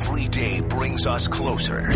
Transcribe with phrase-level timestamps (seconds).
[0.00, 1.90] every day brings us closer.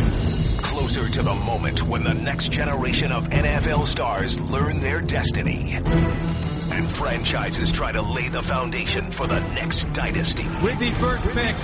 [0.58, 5.75] Closer to the moment when the next generation of NFL stars learn their destiny.
[5.75, 10.43] And franchises try to lay the foundation for the next dynasty.
[10.43, 11.57] With the first pick.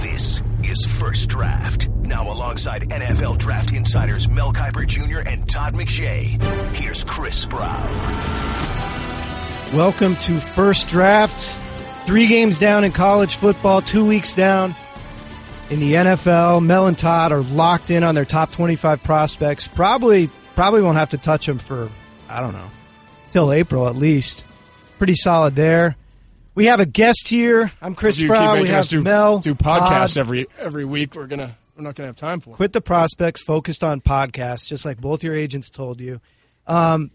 [0.00, 1.88] This is First Draft.
[1.88, 5.28] Now alongside NFL draft insiders Mel Kiper Jr.
[5.28, 6.40] and Todd McShay.
[6.76, 7.82] Here's Chris Sprow.
[9.74, 11.56] Welcome to First Draft.
[12.06, 14.76] Three games down in college football, two weeks down
[15.70, 16.64] in the NFL.
[16.64, 19.68] Mel and Todd are locked in on their top 25 prospects.
[19.68, 21.90] Probably, probably won't have to touch them for,
[22.28, 22.70] I don't know,
[23.30, 24.44] till April at least.
[24.98, 25.96] Pretty solid there.
[26.54, 27.70] We have a guest here.
[27.80, 29.38] I'm Chris keep We have do, Mel.
[29.38, 30.18] do podcasts Todd.
[30.18, 31.14] every every week.
[31.14, 32.50] We're gonna we're not gonna have time for.
[32.50, 32.54] it.
[32.54, 36.20] Quit the prospects, focused on podcasts, just like both your agents told you.
[36.66, 37.12] Um,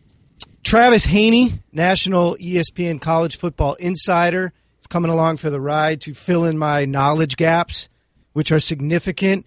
[0.64, 6.46] Travis Haney, national ESPN college football insider, is coming along for the ride to fill
[6.46, 7.90] in my knowledge gaps,
[8.34, 9.46] which are significant.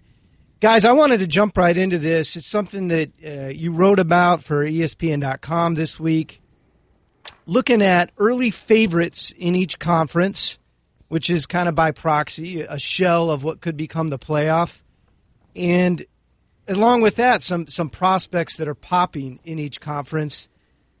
[0.59, 2.35] Guys, I wanted to jump right into this.
[2.35, 6.41] It's something that uh, you wrote about for ESPN.com this week,
[7.45, 10.57] looking at early favorites in each conference,
[11.09, 14.81] which is kind of by proxy, a shell of what could become the playoff.
[15.55, 16.05] And
[16.67, 20.49] along with that, some some prospects that are popping in each conference.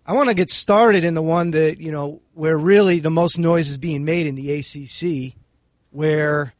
[0.05, 3.37] I want to get started in the one that you know where really the most
[3.37, 5.35] noise is being made in the ACC,
[5.91, 6.53] where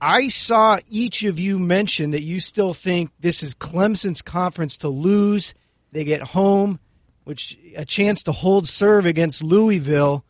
[0.00, 4.88] I saw each of you mention that you still think this is Clemson's conference to
[4.88, 5.54] lose.
[5.92, 6.78] They get home,
[7.24, 10.24] which a chance to hold serve against Louisville.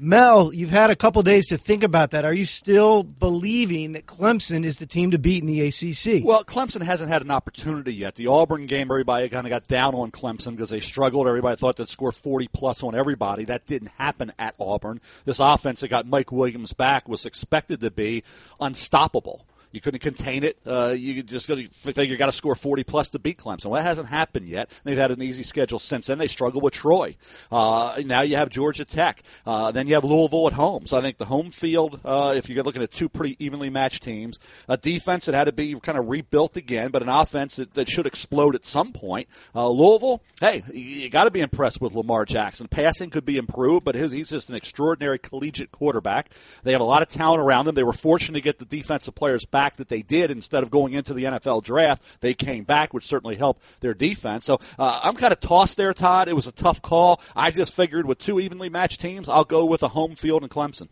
[0.00, 2.24] Mel, you've had a couple days to think about that.
[2.24, 6.24] Are you still believing that Clemson is the team to beat in the ACC?
[6.24, 8.14] Well, Clemson hasn't had an opportunity yet.
[8.14, 11.26] The Auburn game, everybody kind of got down on Clemson because they struggled.
[11.26, 13.44] Everybody thought they'd score 40 plus on everybody.
[13.44, 15.00] That didn't happen at Auburn.
[15.24, 18.22] This offense that got Mike Williams back was expected to be
[18.60, 19.46] unstoppable.
[19.72, 20.58] You couldn't contain it.
[20.66, 23.66] Uh, you just got to think you got to score 40 plus to beat Clemson.
[23.66, 24.70] Well, that hasn't happened yet.
[24.84, 26.18] They've had an easy schedule since then.
[26.18, 27.16] They struggle with Troy.
[27.52, 29.22] Uh, now you have Georgia Tech.
[29.46, 30.86] Uh, then you have Louisville at home.
[30.86, 34.02] So I think the home field, uh, if you're looking at two pretty evenly matched
[34.02, 34.38] teams,
[34.68, 37.88] a defense that had to be kind of rebuilt again, but an offense that, that
[37.88, 39.28] should explode at some point.
[39.54, 42.68] Uh, Louisville, hey, you, you got to be impressed with Lamar Jackson.
[42.68, 46.30] Passing could be improved, but his, he's just an extraordinary collegiate quarterback.
[46.62, 47.74] They have a lot of talent around them.
[47.74, 50.92] They were fortunate to get the defensive players back that they did instead of going
[50.92, 52.02] into the NFL draft.
[52.20, 54.46] They came back, which certainly helped their defense.
[54.46, 56.28] So uh, I'm kind of tossed there, Todd.
[56.28, 57.20] It was a tough call.
[57.34, 60.48] I just figured with two evenly matched teams, I'll go with a home field in
[60.48, 60.88] Clemson.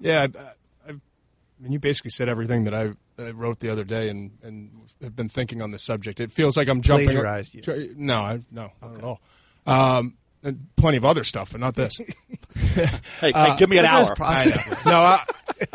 [0.00, 0.92] Yeah, I, I, I
[1.60, 4.70] mean, you basically said everything that I, I wrote the other day, and and
[5.02, 6.20] have been thinking on this subject.
[6.20, 7.06] It feels like I'm jumping.
[7.06, 7.94] Plagiarized you.
[7.96, 9.20] No, I, no, not at all.
[9.66, 12.00] Um, and plenty of other stuff, but not this.
[13.20, 14.14] Hey, hey give me an hour.
[14.20, 14.78] I.
[14.86, 15.24] No, I,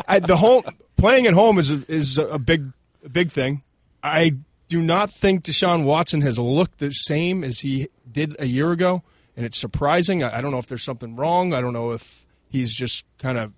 [0.08, 0.64] I, the home
[1.00, 2.72] playing at home is a, is a big
[3.04, 3.64] a big thing.
[4.04, 4.36] I
[4.68, 9.04] do not think Deshaun Watson has looked the same as he did a year ago,
[9.36, 10.24] and it's surprising.
[10.24, 11.54] I, I don't know if there's something wrong.
[11.54, 13.54] I don't know if he's just kind of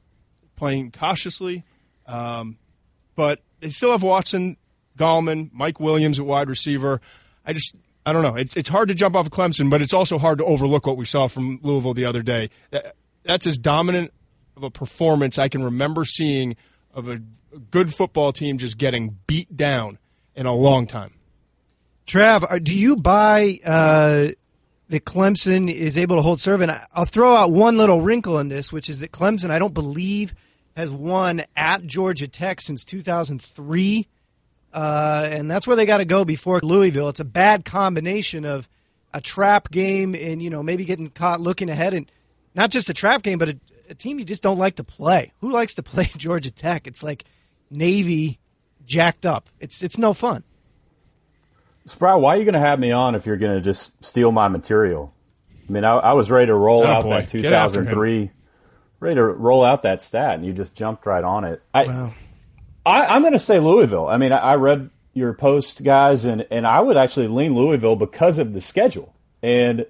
[0.55, 1.63] playing cautiously.
[2.07, 2.57] Um,
[3.15, 4.57] but they still have Watson,
[4.97, 7.01] Gallman, Mike Williams at wide receiver.
[7.45, 7.75] I just
[8.05, 8.35] I don't know.
[8.35, 10.97] It's it's hard to jump off of Clemson, but it's also hard to overlook what
[10.97, 12.49] we saw from Louisville the other day.
[12.71, 14.11] That- That's as dominant
[14.57, 16.55] of a performance I can remember seeing
[16.93, 17.21] of a
[17.69, 19.97] good football team just getting beat down
[20.35, 21.13] in a long time.
[22.07, 24.27] Trav, do you buy uh,
[24.89, 26.61] that Clemson is able to hold serve?
[26.61, 29.73] And I'll throw out one little wrinkle in this, which is that Clemson, I don't
[29.73, 30.33] believe,
[30.75, 34.07] has won at Georgia Tech since 2003.
[34.73, 37.09] Uh, and that's where they got to go before Louisville.
[37.09, 38.67] It's a bad combination of
[39.13, 41.93] a trap game and, you know, maybe getting caught looking ahead.
[41.93, 42.09] And
[42.55, 43.59] not just a trap game, but a,
[43.91, 45.31] a team you just don't like to play.
[45.41, 46.87] Who likes to play Georgia Tech?
[46.87, 47.25] It's like
[47.69, 48.39] Navy
[48.85, 49.47] jacked up.
[49.59, 50.43] It's, it's no fun.
[51.87, 54.31] Sprow, why are you going to have me on if you're going to just steal
[54.31, 55.13] my material?
[55.67, 57.21] I mean, I, I was ready to roll Oh, out boy.
[57.21, 57.85] that Get after him.
[57.87, 58.31] 2003,
[58.99, 61.61] ready to roll out that stat, and you just jumped right on it.
[61.73, 62.13] I, Wow.
[62.85, 64.07] I, I'm going to say Louisville.
[64.07, 67.95] I mean, I, I read your post, guys, and, and I would actually lean Louisville
[67.95, 69.13] because of the schedule.
[69.43, 69.85] And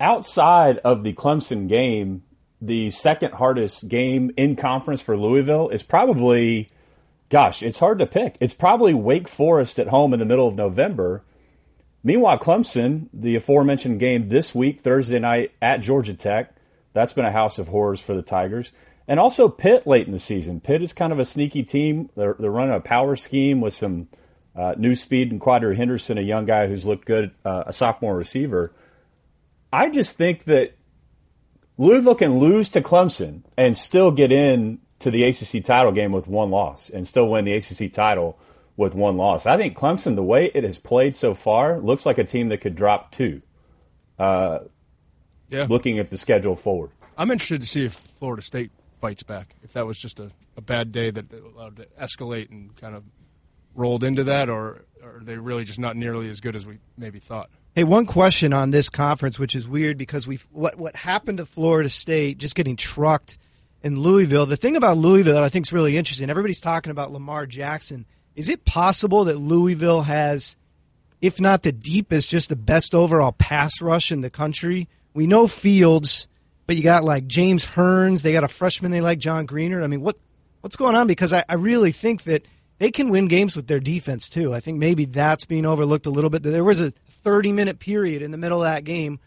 [0.00, 2.22] outside of the Clemson game,
[2.60, 6.68] the second hardest game in conference for Louisville is probably,
[7.28, 8.36] gosh, it's hard to pick.
[8.40, 11.22] It's probably Wake Forest at home in the middle of November.
[12.02, 16.54] Meanwhile, Clemson, the aforementioned game this week, Thursday night at Georgia Tech,
[16.92, 18.72] that's been a house of horrors for the Tigers.
[19.08, 20.60] And also Pitt late in the season.
[20.60, 22.10] Pitt is kind of a sneaky team.
[22.16, 24.08] They're, they're running a power scheme with some
[24.56, 28.16] uh, new speed and Quadree Henderson, a young guy who's looked good, uh, a sophomore
[28.16, 28.72] receiver.
[29.72, 30.72] I just think that
[31.78, 36.26] Louisville can lose to Clemson and still get in to the ACC title game with
[36.26, 38.38] one loss and still win the ACC title
[38.76, 39.46] with one loss.
[39.46, 42.60] I think Clemson, the way it has played so far, looks like a team that
[42.62, 43.42] could drop two.
[44.18, 44.60] Uh,
[45.48, 45.66] Yeah.
[45.68, 46.90] looking at the schedule forward.
[47.18, 48.70] I'm interested to see if Florida State
[49.00, 49.54] fights back.
[49.62, 53.04] If that was just a, a bad day that allowed to escalate and kind of
[53.74, 56.78] rolled into that, or, or are they really just not nearly as good as we
[56.96, 57.50] maybe thought?
[57.76, 61.44] Hey, one question on this conference, which is weird because we've what what happened to
[61.44, 63.36] Florida State just getting trucked
[63.82, 64.46] in Louisville.
[64.46, 66.30] The thing about Louisville that I think is really interesting.
[66.30, 68.06] Everybody's talking about Lamar Jackson.
[68.34, 70.56] Is it possible that Louisville has,
[71.20, 74.88] if not the deepest, just the best overall pass rush in the country?
[75.12, 76.28] We know Fields,
[76.66, 78.22] but you got like James Hearns.
[78.22, 79.84] They got a freshman they like, John Greenard.
[79.84, 80.16] I mean, what
[80.62, 81.08] what's going on?
[81.08, 82.46] Because I, I really think that
[82.78, 84.54] they can win games with their defense too.
[84.54, 86.42] I think maybe that's being overlooked a little bit.
[86.42, 86.94] There was a
[87.26, 89.18] 30 minute period in the middle of that game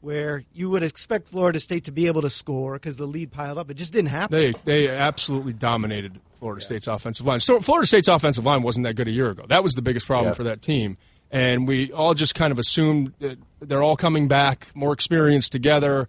[0.00, 3.56] where you would expect Florida State to be able to score because the lead piled
[3.56, 3.70] up.
[3.70, 4.36] It just didn't happen.
[4.36, 7.38] They they absolutely dominated Florida State's offensive line.
[7.38, 9.44] So Florida State's offensive line wasn't that good a year ago.
[9.48, 10.34] That was the biggest problem Yeah.
[10.34, 10.96] for that team.
[11.30, 16.08] And we all just kind of assumed that they're all coming back, more experienced together,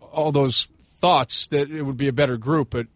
[0.00, 0.66] all those
[1.00, 2.86] thoughts that it would be a better group, but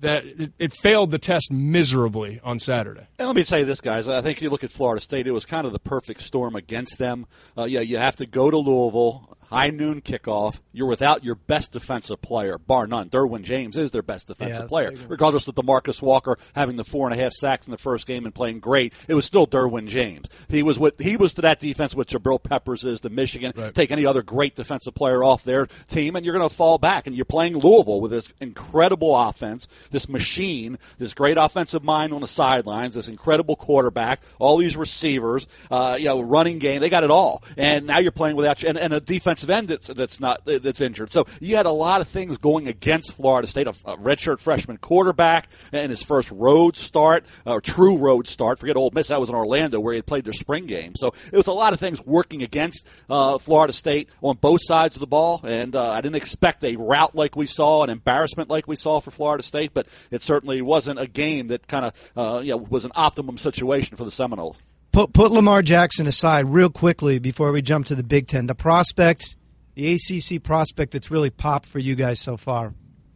[0.00, 3.06] that it, it failed the test miserably on Saturday.
[3.18, 4.08] And let me tell you this, guys.
[4.08, 6.98] I think you look at Florida State; it was kind of the perfect storm against
[6.98, 7.26] them.
[7.56, 10.60] Uh, yeah, you have to go to Louisville, high noon kickoff.
[10.72, 13.08] You're without your best defensive player, bar none.
[13.08, 15.08] Derwin James is their best defensive that's player, a big one.
[15.08, 18.24] regardless of Demarcus Walker having the four and a half sacks in the first game
[18.24, 18.92] and playing great.
[19.08, 20.28] It was still Derwin James.
[20.48, 23.52] He was what he was to that defense what Jabril Peppers is to Michigan.
[23.56, 23.74] Right.
[23.74, 27.06] Take any other great defensive player off their team, and you're going to fall back.
[27.06, 32.20] And you're playing Louisville with this incredible offense, this machine, this great offensive mind on
[32.20, 36.80] the sidelines, this incredible quarterback, all these receivers, uh, you know, running game.
[36.80, 37.42] They got it all.
[37.56, 39.00] And now you're playing without and, and a
[39.36, 41.12] defensive end that's that's not that's injured.
[41.12, 43.66] So you had a lot of things going against Florida State.
[43.66, 48.58] A, a redshirt freshman quarterback and his first road start, or true road start.
[48.58, 49.08] Forget Ole Miss.
[49.08, 50.94] That was in Orlando where he played their spring game.
[50.96, 54.96] So it was a lot of things working against uh, Florida State on both sides
[54.96, 55.40] of the ball.
[55.44, 59.00] And uh, I didn't expect a rout like we saw, an embarrassment like we saw
[59.00, 62.56] for Florida State, but it certainly wasn't a game that kind of uh, you know,
[62.56, 64.60] was an optimum situation for the Seminoles.
[64.96, 68.46] Put put Lamar Jackson aside real quickly before we jump to the Big Ten.
[68.46, 69.36] The prospect,
[69.74, 72.72] the ACC prospect that's really popped for you guys so far.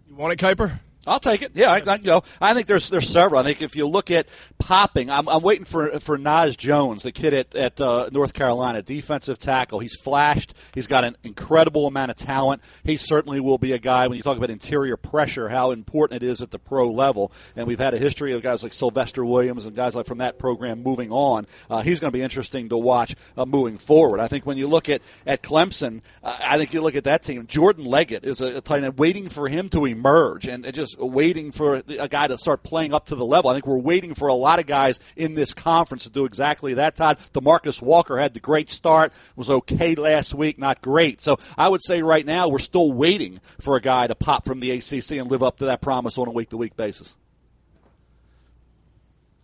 [0.07, 0.79] You want it, Kiper?
[1.07, 1.53] I'll take it.
[1.55, 3.41] Yeah, I, I, you know, I think there's there's several.
[3.41, 7.13] I think if you look at popping, I'm, I'm waiting for for Naz Jones, the
[7.13, 9.79] kid at at uh, North Carolina, defensive tackle.
[9.79, 10.53] He's flashed.
[10.75, 12.61] He's got an incredible amount of talent.
[12.85, 16.27] He certainly will be a guy when you talk about interior pressure, how important it
[16.27, 17.33] is at the pro level.
[17.57, 20.39] And we've had a history of guys like Sylvester Williams and guys like from that
[20.39, 21.47] program moving on.
[21.71, 24.21] Uh, he's going to be interesting to watch uh, moving forward.
[24.21, 27.23] I think when you look at at Clemson, uh, I think you look at that
[27.23, 27.47] team.
[27.47, 30.90] Jordan Leggett is a, a tight end waiting for him to emerge and, and just
[30.99, 33.51] waiting for a guy to start playing up to the level.
[33.51, 36.75] I think we're waiting for a lot of guys in this conference to do exactly
[36.75, 36.97] that.
[36.97, 41.23] Todd Demarcus Walker had the great start, was okay last week, not great.
[41.23, 44.61] So I would say right now we're still waiting for a guy to pop from
[44.61, 47.15] the ACC and live up to that promise on a week to week basis.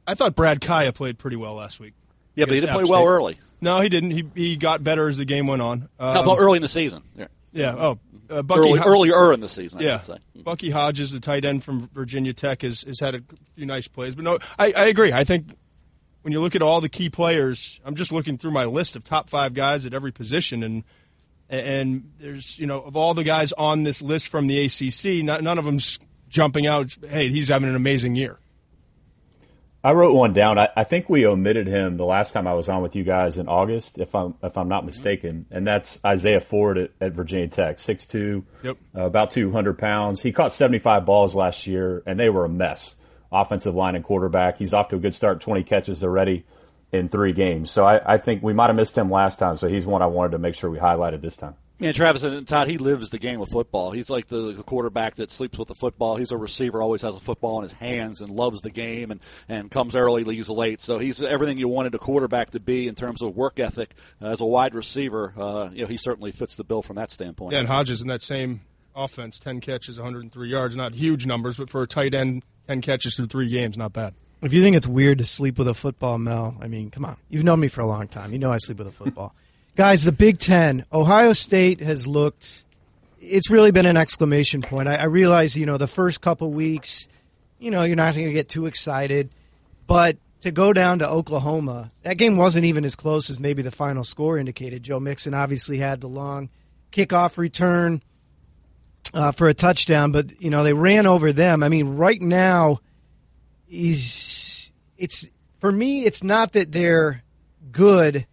[0.07, 1.95] I thought Brad Kaaya played pretty well last week.
[2.35, 3.39] Yeah, but he didn't play well early.
[3.61, 4.11] No, he didn't.
[4.11, 5.89] He he got better as the game went on.
[5.99, 7.03] How Um, about early in the season?
[7.17, 7.27] Yeah.
[7.57, 7.75] Yeah.
[7.77, 7.99] Oh,
[8.29, 10.19] uh, Bucky Early, earlier in the season, I Yeah, say.
[10.37, 13.21] Bucky Hodges, the tight end from Virginia Tech, has, has had a
[13.55, 14.15] few nice plays.
[14.15, 15.13] But no, I, I agree.
[15.13, 15.57] I think
[16.23, 19.05] when you look at all the key players, I'm just looking through my list of
[19.05, 20.85] top five guys at every position, and
[21.49, 25.43] and there's you know of all the guys on this list from the ACC, not,
[25.43, 26.97] none of them's jumping out.
[27.09, 28.39] Hey, he's having an amazing year.
[29.87, 30.59] I wrote one down.
[30.59, 33.39] I, I think we omitted him the last time I was on with you guys
[33.39, 37.47] in August, if I'm if I'm not mistaken, and that's Isaiah Ford at, at Virginia
[37.47, 38.79] Tech, 6'2", Yep.
[38.97, 40.21] uh, about 200 pounds.
[40.21, 42.97] He caught 75 balls last year, and they were a mess.
[43.31, 44.59] Offensive line and quarterback.
[44.59, 46.45] He's off to a good start, 20 catches already
[46.91, 47.71] in three games.
[47.71, 50.07] So I, I think we might have missed him last time, so he's one I
[50.07, 51.55] wanted to make sure we highlighted this time.
[51.79, 53.91] Yeah, Travis and Todd, he lives the game of football.
[53.91, 56.17] He's like the, the quarterback that sleeps with the football.
[56.17, 59.21] He's a receiver, always has a football in his hands and loves the game and,
[59.47, 60.81] and comes early, leaves late.
[60.81, 63.95] So he's everything you wanted a quarterback to be in terms of work ethic.
[64.23, 67.11] Uh, as a wide receiver, uh, you know, he certainly fits the bill from that
[67.11, 67.53] standpoint.
[67.53, 68.63] Yeah, and Hodges in that same
[68.95, 70.77] offense, 10 catches, 103 yards.
[70.77, 74.15] Not huge numbers, but for a tight end, 10 catches through three games, not bad.
[74.41, 77.17] If you think it's weird to sleep with a football, Mel, I mean, come on.
[77.29, 78.33] You've known me for a long time.
[78.33, 79.35] You know I sleep with a football.
[79.77, 82.65] Guys, the Big Ten, Ohio State has looked.
[83.21, 84.89] It's really been an exclamation point.
[84.89, 87.09] I, I realize, you know, the first couple weeks,
[87.59, 89.31] you know, you're not going to get too excited,
[89.87, 93.71] but to go down to Oklahoma, that game wasn't even as close as maybe the
[93.71, 94.83] final score indicated.
[94.83, 96.49] Joe Mixon obviously had the long
[96.91, 98.01] kickoff return.
[99.15, 101.63] uh, for a touchdown, but you know they ran over them.
[101.63, 102.81] I mean, right now
[103.69, 105.27] is it's
[105.61, 106.05] for me.
[106.05, 107.23] It's not that they're
[107.73, 108.27] good;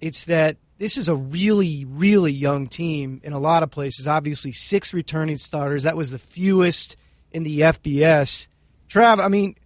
[0.00, 4.06] it's that this is a really, really young team in a lot of places.
[4.06, 5.82] Obviously, six returning starters.
[5.82, 6.96] That was the fewest
[7.30, 8.48] in the FBS.
[8.88, 9.56] Trav, I mean,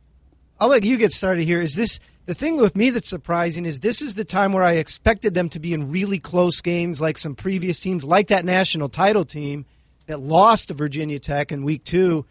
[0.58, 1.62] I'll let you get started here.
[1.62, 3.64] Is this the thing with me that's surprising?
[3.64, 7.00] Is this is the time where I expected them to be in really close games,
[7.00, 9.66] like some previous teams, like that national title team
[10.06, 12.26] that lost to Virginia Tech in week two.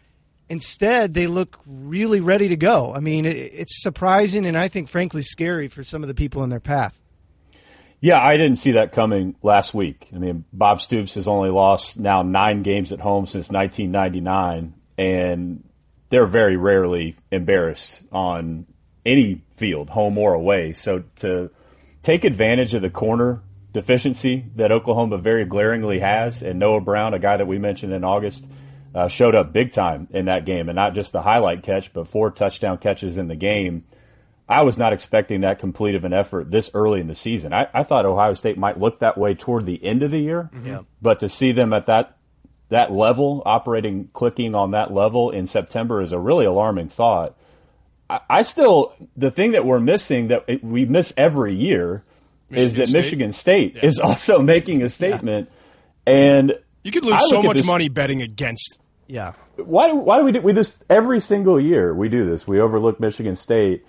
[0.50, 2.92] Instead, they look really ready to go.
[2.92, 6.50] I mean, it's surprising and I think, frankly, scary for some of the people in
[6.50, 7.00] their path.
[8.04, 10.10] Yeah, I didn't see that coming last week.
[10.14, 15.64] I mean, Bob Stoops has only lost now nine games at home since 1999, and
[16.10, 18.66] they're very rarely embarrassed on
[19.06, 20.74] any field, home or away.
[20.74, 21.50] So to
[22.02, 23.40] take advantage of the corner
[23.72, 28.04] deficiency that Oklahoma very glaringly has, and Noah Brown, a guy that we mentioned in
[28.04, 28.46] August,
[28.94, 32.06] uh, showed up big time in that game, and not just the highlight catch, but
[32.06, 33.84] four touchdown catches in the game.
[34.48, 37.52] I was not expecting that complete of an effort this early in the season.
[37.54, 40.50] I, I thought Ohio State might look that way toward the end of the year,
[40.54, 40.82] mm-hmm.
[41.00, 42.16] but to see them at that
[42.70, 47.36] that level, operating, clicking on that level in September is a really alarming thought.
[48.08, 52.04] I, I still, the thing that we're missing that it, we miss every year
[52.50, 52.98] Michigan is that State?
[52.98, 53.86] Michigan State yeah.
[53.86, 55.50] is also making a statement,
[56.06, 56.14] yeah.
[56.14, 58.80] and you could lose so much this, money betting against.
[59.06, 59.34] Yeah.
[59.56, 61.94] Why do why do we do we this every single year?
[61.94, 62.46] We do this.
[62.46, 63.84] We overlook Michigan State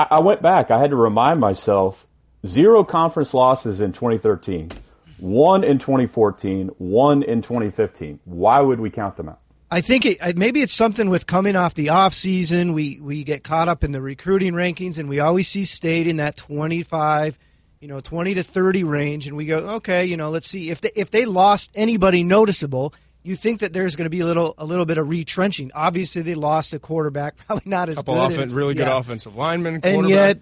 [0.00, 0.70] I, I went back.
[0.70, 2.06] I had to remind myself
[2.46, 4.70] zero conference losses in 2013,
[5.18, 8.20] one in 2014, one in 2015.
[8.24, 9.40] Why would we count them out?
[9.70, 12.72] I think it, maybe it's something with coming off the off season.
[12.72, 16.16] We we get caught up in the recruiting rankings, and we always see state in
[16.16, 17.38] that 25,
[17.80, 20.80] you know, 20 to 30 range, and we go, okay, you know, let's see if
[20.80, 24.54] they, if they lost anybody noticeable you think that there's going to be a little
[24.58, 25.70] a little bit of retrenching.
[25.74, 28.36] Obviously, they lost a quarterback, probably not as Couple good.
[28.36, 28.98] Couple really good yeah.
[28.98, 30.38] offensive linemen, and yet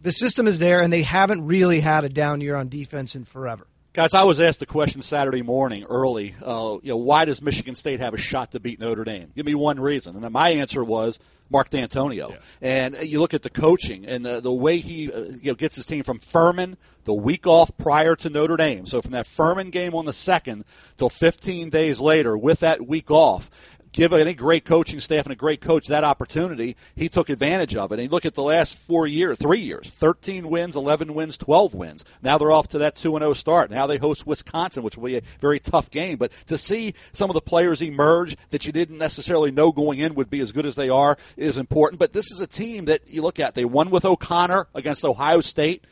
[0.00, 3.24] the system is there, and they haven't really had a down year on defense in
[3.24, 3.66] forever.
[3.92, 6.36] Guys, I was asked a question Saturday morning early.
[6.40, 9.32] Uh, you know, why does Michigan State have a shot to beat Notre Dame?
[9.34, 11.18] Give me one reason, and my answer was
[11.50, 12.30] Mark Dantonio.
[12.30, 12.36] Yeah.
[12.60, 15.76] And you look at the coaching and the, the way he uh, you know gets
[15.76, 18.86] his team from Furman the week off prior to Notre Dame.
[18.86, 20.64] So from that Furman game on the second
[20.96, 23.50] till 15 days later, with that week off,
[23.92, 27.92] give any great coaching staff and a great coach that opportunity, he took advantage of
[27.92, 27.94] it.
[27.94, 31.74] And you look at the last four years, three years, 13 wins, 11 wins, 12
[31.74, 32.04] wins.
[32.22, 33.70] Now they're off to that 2 0 start.
[33.70, 36.16] Now they host Wisconsin, which will be a very tough game.
[36.16, 40.14] But to see some of the players emerge that you didn't necessarily know going in
[40.14, 41.98] would be as good as they are is important.
[41.98, 43.54] But this is a team that you look at.
[43.54, 45.84] They won with O'Connor against Ohio State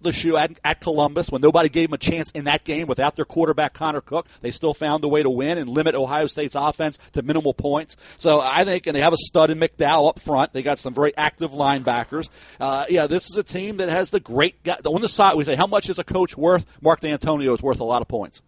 [0.00, 3.16] the shoe at, at, Columbus when nobody gave them a chance in that game without
[3.16, 4.26] their quarterback Connor Cook.
[4.40, 7.96] They still found a way to win and limit Ohio State's offense to minimal points.
[8.16, 10.52] So I think, and they have a stud in McDowell up front.
[10.52, 12.28] They got some very active linebackers.
[12.58, 14.78] Uh, yeah, this is a team that has the great guy.
[14.84, 16.64] On the side, we say, how much is a coach worth?
[16.80, 18.42] Mark Dantonio is worth a lot of points.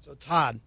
[0.00, 0.60] So Todd,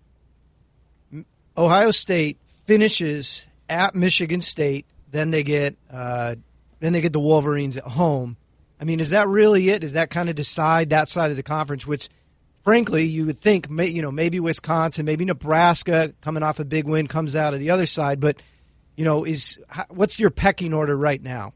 [1.57, 4.85] Ohio State finishes at Michigan State.
[5.11, 6.35] Then they get uh,
[6.79, 8.37] then they get the Wolverines at home
[8.81, 9.79] I mean, is that really it?
[9.79, 11.85] Does that kind of decide that side of the conference?
[11.85, 12.09] Which,
[12.63, 17.07] frankly, you would think, you know, maybe Wisconsin, maybe Nebraska, coming off a big win,
[17.07, 18.19] comes out of the other side.
[18.19, 18.37] But,
[18.95, 19.59] you know, is
[19.89, 21.53] what's your pecking order right now?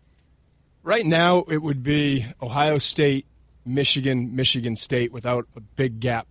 [0.84, 3.26] Right now, it would be Ohio State,
[3.66, 6.28] Michigan, Michigan State, without a big gap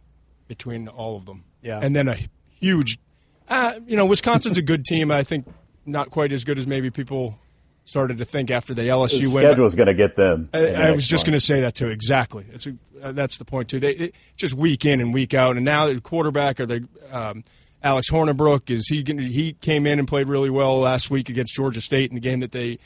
[0.47, 1.43] between all of them.
[1.61, 2.17] Yeah, and then a
[2.61, 3.01] huge,
[3.49, 5.11] uh, you know, Wisconsin's a good team.
[5.11, 5.49] I think
[5.85, 7.37] not quite as good as maybe people
[7.85, 9.45] started to think after the LSU the win.
[9.45, 10.49] Schedule's going to get them.
[10.53, 11.89] I, I was just going to say that too.
[11.89, 12.47] Exactly.
[12.53, 13.81] A, uh, that's the point too.
[13.81, 17.43] They it, just week in and week out, and now the quarterback or the um,
[17.83, 21.81] Alex Hornibrook is he he came in and played really well last week against Georgia
[21.81, 22.79] State in a game that they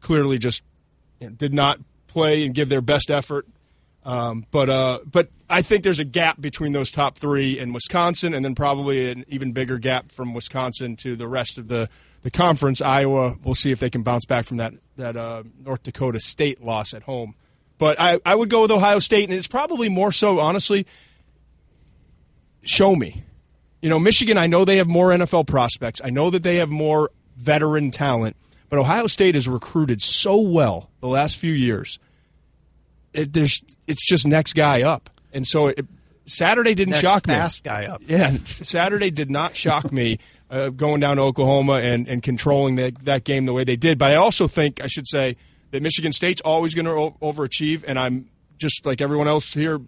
[0.00, 0.62] clearly just
[1.20, 3.46] you know, did not play and give their best effort.
[4.04, 8.32] Um, but uh, but I think there's a gap between those top three and Wisconsin,
[8.32, 11.88] and then probably an even bigger gap from Wisconsin to the rest of the
[12.22, 12.80] the conference.
[12.80, 16.62] Iowa, we'll see if they can bounce back from that that uh, North Dakota State
[16.62, 17.34] loss at home.
[17.76, 20.86] But I, I would go with Ohio State, and it's probably more so, honestly.
[22.62, 23.24] Show me,
[23.80, 24.36] you know, Michigan.
[24.36, 26.00] I know they have more NFL prospects.
[26.04, 28.36] I know that they have more veteran talent,
[28.68, 31.98] but Ohio State has recruited so well the last few years.
[33.12, 35.86] It, there's, it's just next guy up, and so it,
[36.26, 37.34] Saturday didn't next shock me.
[37.34, 38.02] Fast guy up.
[38.06, 40.18] Yeah, Saturday did not shock me
[40.50, 43.98] uh, going down to Oklahoma and, and controlling that, that game the way they did.
[43.98, 45.36] But I also think, I should say,
[45.72, 49.80] that Michigan State's always going to o- overachieve, and I'm just like everyone else here,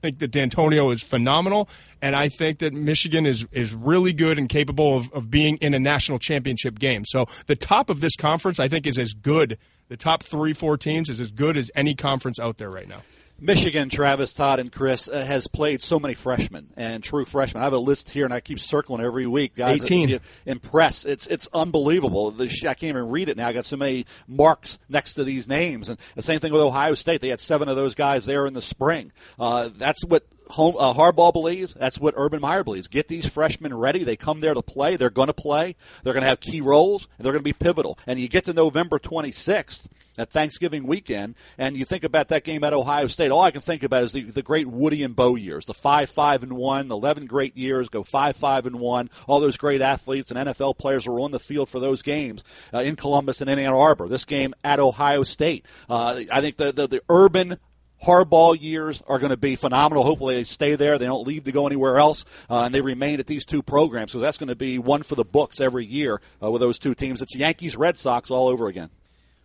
[0.00, 1.68] think that Dantonio is phenomenal,
[2.00, 5.74] and I think that Michigan is is really good and capable of, of being in
[5.74, 7.04] a national championship game.
[7.04, 9.58] So the top of this conference, I think, is as good.
[9.88, 13.02] The top three, four teams is as good as any conference out there right now.
[13.40, 17.60] Michigan, Travis, Todd, and Chris uh, has played so many freshmen and true freshmen.
[17.60, 19.54] I have a list here, and I keep circling every week.
[19.54, 20.20] Guys, 18.
[20.46, 21.06] Impressed.
[21.06, 22.30] It's it's unbelievable.
[22.32, 23.48] The, I can't even read it now.
[23.48, 26.94] I got so many marks next to these names, and the same thing with Ohio
[26.94, 27.20] State.
[27.20, 29.12] They had seven of those guys there in the spring.
[29.38, 31.74] Uh, that's what home, uh, Harbaugh believes.
[31.74, 32.88] That's what Urban Meyer believes.
[32.88, 34.04] Get these freshmen ready.
[34.04, 34.96] They come there to play.
[34.96, 35.76] They're going to play.
[36.02, 37.98] They're going to have key roles, and they're going to be pivotal.
[38.06, 39.88] And you get to November 26th
[40.18, 43.30] at Thanksgiving weekend, and you think about that game at Ohio State.
[43.30, 46.10] All I can think about is the, the great Woody and Bo years, the five
[46.10, 49.10] five and one, the eleven great years, go five five and one.
[49.26, 52.42] All those great athletes and NFL players were on the field for those games
[52.74, 54.08] uh, in Columbus and in Ann Arbor.
[54.08, 55.64] This game at Ohio State.
[55.88, 57.58] Uh, I think the, the the urban
[58.04, 60.04] Harbaugh years are going to be phenomenal.
[60.04, 60.98] Hopefully, they stay there.
[60.98, 64.12] They don't leave to go anywhere else, uh, and they remain at these two programs
[64.12, 66.94] because that's going to be one for the books every year uh, with those two
[66.94, 67.20] teams.
[67.22, 68.90] It's Yankees, Red Sox all over again.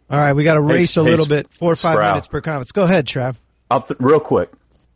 [0.10, 1.52] All right, we got to race Hey, a hey, little bit.
[1.52, 2.10] Four or five Sprow.
[2.10, 2.72] minutes per conference.
[2.72, 3.36] Go ahead, Trav.
[3.72, 4.52] I'll th- real quick.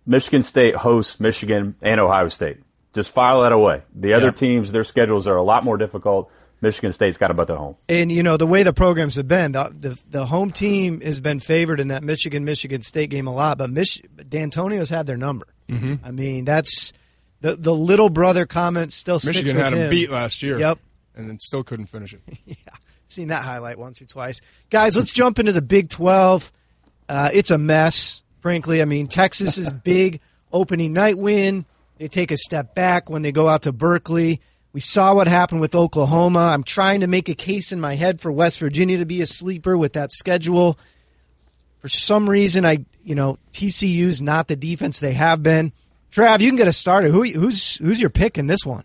[0.05, 2.57] Michigan State hosts Michigan and Ohio State.
[2.93, 3.81] Just file that away.
[3.95, 4.31] The other Yeah.
[4.31, 6.31] teams, their schedules are a lot more difficult.
[6.61, 7.75] Michigan State's got to about at home.
[7.87, 11.19] And you know the way the programs have been, the the, the home team has
[11.19, 15.17] been favored in that Michigan Michigan State game a lot, but Mich- Dantonio's had their
[15.17, 15.45] number.
[15.69, 16.05] Mm-hmm.
[16.05, 16.93] I mean, that's
[17.41, 19.89] the the little brother comment still sticks Michigan with had him him.
[19.89, 20.57] beat last year.
[20.59, 20.79] Yep.
[21.15, 22.21] and then still couldn't finish it.
[22.45, 22.55] Yeah,
[23.07, 24.41] seen that highlight once or twice.
[24.69, 26.51] Guys, let's jump into the Big 12.
[27.07, 28.81] Uh, it's a mess, frankly.
[28.81, 30.19] I mean, Texas's big
[30.51, 31.65] opening night win.
[31.97, 34.41] They take a step back when they go out to Berkeley.
[34.77, 36.37] We saw what happened with Oklahoma.
[36.53, 39.25] I'm trying to make a case in my head for West Virginia to be a
[39.25, 40.77] sleeper with that schedule.
[41.79, 45.73] For some reason, I you know TCU's not the defense they have been.
[46.11, 47.09] Trav, you can get us started.
[47.09, 48.83] Who, who's who's your pick in this one?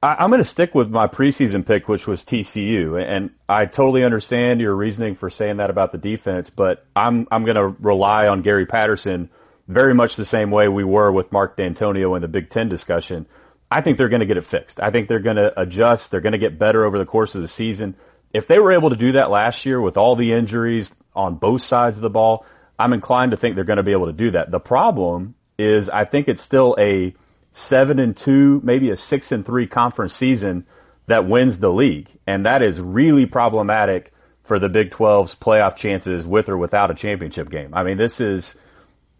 [0.00, 4.04] I, I'm going to stick with my preseason pick, which was TCU, and I totally
[4.04, 8.28] understand your reasoning for saying that about the defense, but I'm I'm going to rely
[8.28, 9.28] on Gary Patterson
[9.66, 13.26] very much the same way we were with Mark Dantonio in the Big Ten discussion.
[13.70, 14.80] I think they're going to get it fixed.
[14.80, 16.10] I think they're going to adjust.
[16.10, 17.96] They're going to get better over the course of the season.
[18.32, 21.62] If they were able to do that last year with all the injuries on both
[21.62, 22.46] sides of the ball,
[22.78, 24.50] I'm inclined to think they're going to be able to do that.
[24.50, 27.14] The problem is I think it's still a
[27.54, 30.66] seven and two, maybe a six and three conference season
[31.06, 32.08] that wins the league.
[32.26, 34.12] And that is really problematic
[34.44, 37.74] for the Big 12's playoff chances with or without a championship game.
[37.74, 38.54] I mean, this is,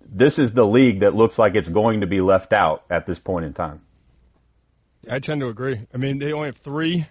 [0.04, 3.18] this is the league that looks like it's going to be left out at this
[3.18, 3.80] point in time.
[5.10, 5.80] I tend to agree.
[5.94, 7.06] I mean, they only have three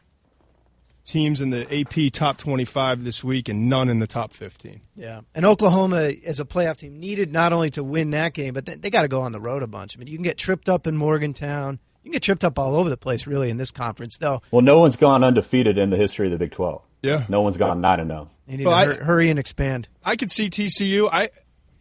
[1.05, 4.81] teams in the AP top 25 this week and none in the top 15.
[4.95, 8.65] Yeah, and Oklahoma as a playoff team needed not only to win that game, but
[8.65, 9.95] they, they got to go on the road a bunch.
[9.95, 11.79] I mean, you can get tripped up in Morgantown.
[12.03, 14.17] You can get tripped up all over the place, really, in this conference.
[14.19, 16.81] Though Well, no one's gone undefeated in the history of the Big 12.
[17.03, 17.25] Yeah.
[17.29, 18.15] No one's gone 9 and oh.
[18.15, 18.29] 0.
[18.47, 19.87] they need Well, to I- hurry and expand.
[20.03, 21.07] I could see TCU.
[21.11, 21.29] I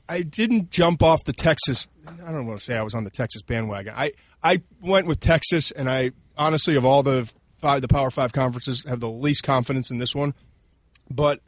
[0.07, 1.89] I didn't jump off the Texas.
[2.07, 3.95] I don't want to say I was on the Texas bandwagon.
[3.97, 4.13] I
[4.43, 8.85] I went with Texas, and I honestly, of all the five, the Power Five conferences,
[8.87, 10.35] have the least confidence in this one.
[11.11, 11.41] But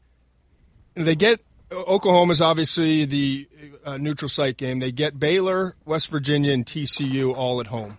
[0.95, 1.41] they get
[1.71, 3.49] Oklahoma's obviously the
[3.85, 4.79] uh, neutral site game.
[4.79, 7.99] They get Baylor, West Virginia, and TCU all at home,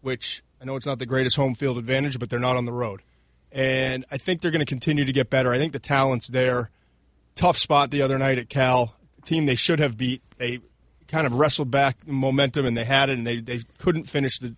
[0.00, 2.72] which I know it's not the greatest home field advantage, but they're not on the
[2.72, 3.02] road.
[3.50, 5.52] And I think they're going to continue to get better.
[5.52, 6.70] I think the talent's there
[7.34, 8.94] tough spot the other night at Cal.
[9.24, 10.22] Team they should have beat.
[10.38, 10.60] They
[11.12, 14.54] kind of wrestled back momentum and they had it, and they, they couldn't finish the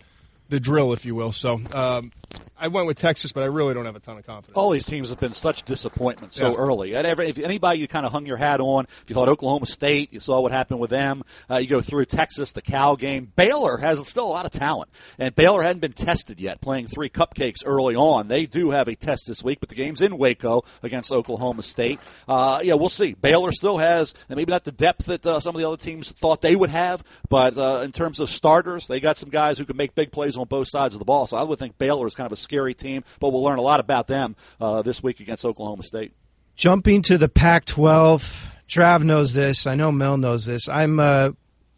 [0.48, 1.32] the drill, if you will.
[1.32, 2.12] So um,
[2.56, 4.56] I went with Texas, but I really don't have a ton of confidence.
[4.56, 6.56] All these teams have been such disappointments so Yeah.
[6.56, 6.94] early.
[6.94, 9.66] And every, if anybody you kind of hung your hat on, if you thought Oklahoma
[9.66, 11.24] State, you saw what happened with them.
[11.50, 13.32] Uh, you go through Texas, the Cal game.
[13.36, 17.08] Baylor has still a lot of talent, and Baylor hadn't been tested yet, playing three
[17.08, 18.28] cupcakes early on.
[18.28, 21.98] They do have a test this week, but the game's in Waco against Oklahoma State.
[22.28, 23.14] Uh, yeah, we'll see.
[23.14, 26.10] Baylor still has, and maybe not the depth that uh, some of the other teams
[26.10, 29.64] thought they would have, but uh, in terms of starters, they got some guys who
[29.64, 31.26] can make big plays on both sides of the ball.
[31.26, 33.62] So I would think Baylor is kind of a scary team, but we'll learn a
[33.62, 36.12] lot about them uh, this week against Oklahoma State.
[36.56, 39.66] Jumping to the Pac-12, Trav knows this.
[39.66, 40.68] I know Mel knows this.
[40.68, 41.30] I'm uh,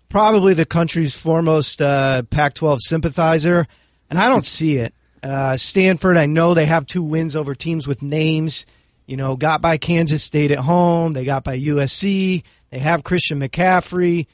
[0.09, 3.67] probably the country's foremost uh, Pac-12 sympathizer,
[4.11, 4.95] and I don't see it.
[5.23, 8.67] Uh, Stanford, I know they have two wins over teams with names.
[9.07, 11.13] You know, got by Kansas State at home.
[11.13, 12.43] They got by USC.
[12.71, 14.27] They have Christian McCaffrey,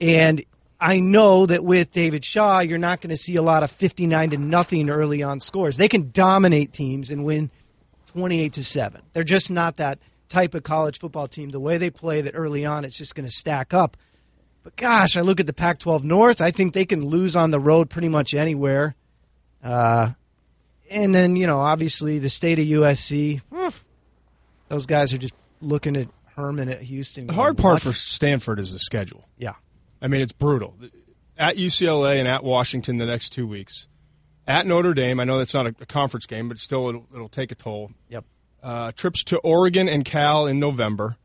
[0.00, 0.44] and
[0.80, 4.30] I know that with David Shaw, you're not going to see a lot of 59
[4.30, 5.76] to nothing early on scores.
[5.76, 7.50] They can dominate teams and win
[8.12, 9.02] 28 to 7.
[9.12, 11.50] They're just not that type of college football team.
[11.50, 13.96] The way they play that early on, it's just going to stack up.
[14.62, 16.40] But gosh, I look at the Pac-12 North.
[16.40, 18.94] I think they can lose on the road pretty much anywhere.
[19.64, 20.10] Uh,
[20.90, 23.40] and then you know, obviously, the state of USC.
[24.68, 27.26] Those guys are just looking at Herman at Houston.
[27.26, 29.26] The hard part "What?" for Stanford is the schedule.
[29.38, 29.54] yeah,
[30.00, 30.74] I mean, it's brutal.
[31.36, 33.86] At UCLA and at Washington the next two weeks.
[34.46, 37.28] At Notre Dame, I know that's not a, a conference game, but still it'll, it'll
[37.28, 37.90] take a toll.
[38.08, 38.24] yep.
[38.62, 41.16] Uh, trips to Oregon and Cal in November.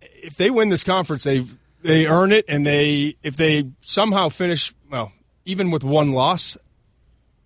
[0.00, 1.44] If they win this conference, they
[1.82, 5.12] they earn it, and they if they somehow finish well,
[5.44, 6.56] even with one loss,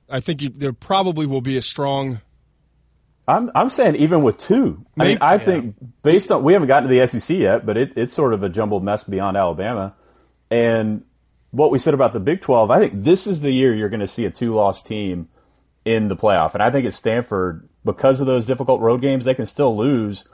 [0.09, 2.21] I think you, there probably will be a strong.
[3.27, 4.85] I'm I'm saying even with two.
[4.99, 7.77] I mean, Maybe- I think based on we haven't gotten to the SEC yet, but
[7.77, 9.95] it, it's sort of a jumbled mess beyond Alabama.
[10.51, 11.05] And
[11.51, 14.01] what we said about the Big 12, I think this is the year you're going
[14.01, 15.29] to see a two-loss team
[15.85, 16.55] in the playoff.
[16.55, 20.25] And I think at Stanford, because of those difficult road games, they can still lose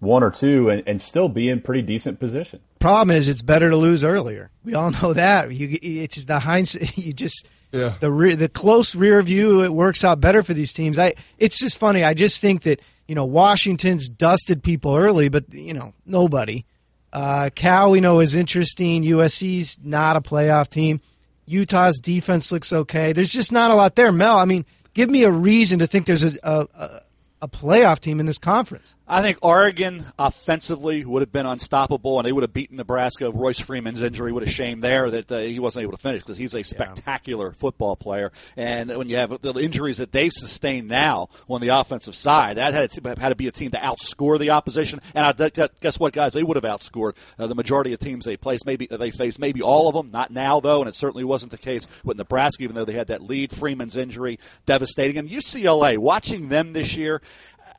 [0.00, 2.60] one or two and, and still be in pretty decent position.
[2.78, 4.50] Problem is, it's better to lose earlier.
[4.64, 5.52] We all know that.
[5.52, 6.96] You, it's just the hindsight.
[7.04, 7.94] You just Yeah.
[8.00, 9.62] the re, the close rear view.
[9.64, 10.98] It works out better for these teams.
[10.98, 11.14] I.
[11.38, 12.04] It's just funny.
[12.04, 16.64] I just think that you know Washington's dusted people early, but you know nobody.
[17.14, 19.04] Uh, Cal, we know is interesting.
[19.04, 21.00] USC's not a playoff team.
[21.46, 23.12] Utah's defense looks okay.
[23.12, 24.10] There's just not a lot there.
[24.10, 27.00] Mel, I mean, give me a reason to think there's a a,
[27.44, 28.94] a, playoff team in this conference.
[29.06, 33.30] I think Oregon offensively would have been unstoppable, and they would have beaten Nebraska.
[33.30, 36.38] Royce Freeman's injury would have shamed there that uh, he wasn't able to finish because
[36.38, 38.32] he's a spectacular football player.
[38.56, 42.72] And when you have the injuries that they've sustained now on the offensive side, that
[42.72, 45.00] had to, had to be a team to outscore the opposition.
[45.14, 46.32] And I, guess what, guys?
[46.32, 48.64] They would have outscored uh, the majority of teams they placed.
[48.64, 50.10] Maybe they faced maybe all of them.
[50.10, 53.08] Not now though, and it certainly wasn't the case with Nebraska, even though they had
[53.08, 53.50] that lead.
[53.50, 57.20] Freeman's injury devastating, and UCLA watching them this year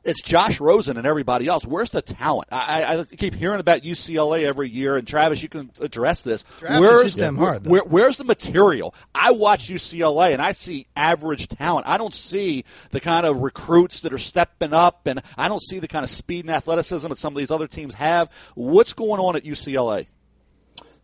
[0.05, 1.65] it's Josh Rosen and everybody else.
[1.65, 2.47] Where's the talent?
[2.51, 6.43] I, I, I keep hearing about UCLA every year, and Travis, you can address this.
[6.59, 7.71] Draft where's has them hard, though.
[7.71, 8.93] where, where's the material?
[9.13, 11.87] I watch UCLA and I see average talent.
[11.87, 15.79] I don't see the kind of recruits that are stepping up, and I don't see
[15.79, 18.29] the kind of speed and athleticism that some of these other teams have.
[18.53, 20.07] What's going on at UCLA?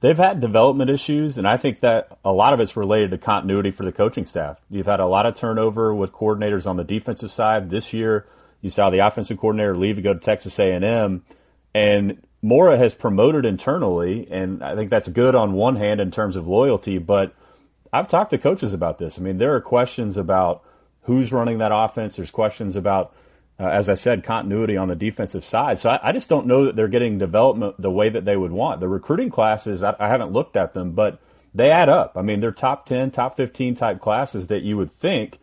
[0.02, 3.70] They've had development issues, and I think that a lot of it's related to continuity
[3.70, 4.60] for the coaching staff.
[4.68, 8.26] You've had a lot of turnover with coordinators on the defensive side this year.
[8.62, 11.24] You saw the offensive coordinator leave to go to Texas A&M,
[11.74, 16.36] and Mora has promoted internally, and I think that's good on one hand in terms
[16.36, 16.98] of loyalty.
[16.98, 17.34] But
[17.94, 19.20] I've talked to coaches about this.
[19.20, 20.64] I mean, there are questions about
[21.04, 22.16] who's running that offense.
[22.16, 23.16] There's questions about,
[23.60, 25.80] uh, as I said, continuity on the defensive side.
[25.80, 28.52] So I, I just don't know that they're getting development the way that they would
[28.52, 28.80] want.
[28.80, 31.20] The recruiting classes, I, I haven't looked at them, but
[31.54, 32.14] they add up.
[32.16, 35.40] I mean, they're top 10, top 15 type classes that you would think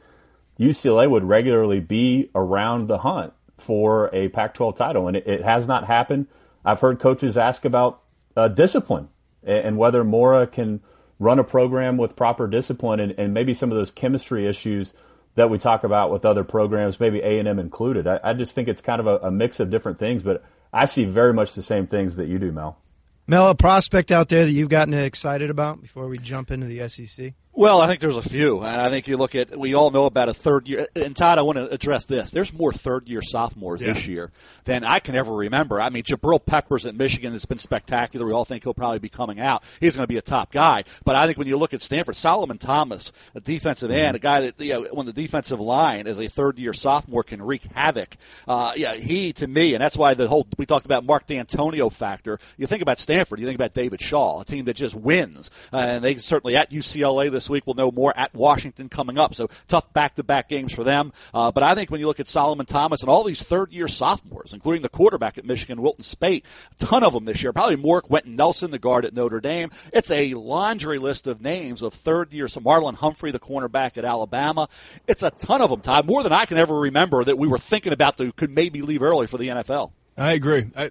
[0.58, 5.08] UCLA would regularly be around the hunt for a Pac 12 title.
[5.08, 6.26] And it, it, has not happened.
[6.64, 8.00] I've heard coaches ask about
[8.36, 9.08] uh, discipline
[9.42, 10.80] and, and, whether Mora can
[11.18, 14.94] run a program with proper discipline and, and, maybe some of those chemistry issues
[15.34, 18.06] that we talk about with other programs, maybe A&M included.
[18.06, 20.84] I, I just think it's kind of a, a mix of different things, but I
[20.84, 22.78] see very much the same things that you do, Mel.
[23.26, 26.88] Mel, a prospect out there that you've gotten excited about before we jump into the
[26.88, 27.34] SEC?
[27.58, 28.60] Well, I think there's a few.
[28.60, 30.86] And I think you look at, we all know about a third year.
[30.94, 32.30] And Todd, I want to address this.
[32.30, 33.88] There's more third year sophomores Yeah.
[33.94, 34.30] this year
[34.62, 35.80] than I can ever remember.
[35.80, 38.24] I mean, Jabril Peppers at Michigan has been spectacular.
[38.26, 39.64] We all think he'll probably be coming out.
[39.80, 40.84] He's going to be a top guy.
[41.04, 44.42] But I think when you look at Stanford, Solomon Thomas, a defensive end, a guy
[44.42, 48.16] that, you know, when the defensive line as a third year sophomore can wreak havoc.
[48.46, 51.90] Uh, yeah, he to me, and that's why the whole, we talked about Mark Dantonio
[51.92, 52.38] factor.
[52.56, 55.50] You think about Stanford, you think about David Shaw, a team that just wins.
[55.72, 59.34] Uh, and they certainly at UCLA this week We'll know more at Washington coming up.
[59.34, 61.12] So tough back to back games for them.
[61.34, 63.88] Uh, but I think when you look at Solomon Thomas and all these third year
[63.88, 67.76] sophomores, including the quarterback at Michigan, Wilton Speight, a ton of them this year, probably
[67.76, 69.70] more Quenton Nelson, the guard at Notre Dame.
[69.92, 72.48] It's a laundry list of names of third year.
[72.48, 74.68] So Marlon Humphrey, the cornerback at Alabama.
[75.06, 77.58] It's a ton of them, Todd, more than I can ever remember that we were
[77.58, 79.92] thinking about that could maybe leave early for the NFL.
[80.16, 80.70] I agree.
[80.74, 80.90] I,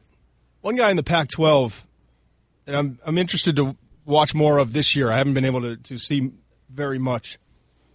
[0.62, 1.86] one guy in the Pac-12
[2.66, 5.12] that I'm I'm interested to watch more of this year.
[5.12, 6.32] I haven't been able to, to see
[6.70, 7.38] very much.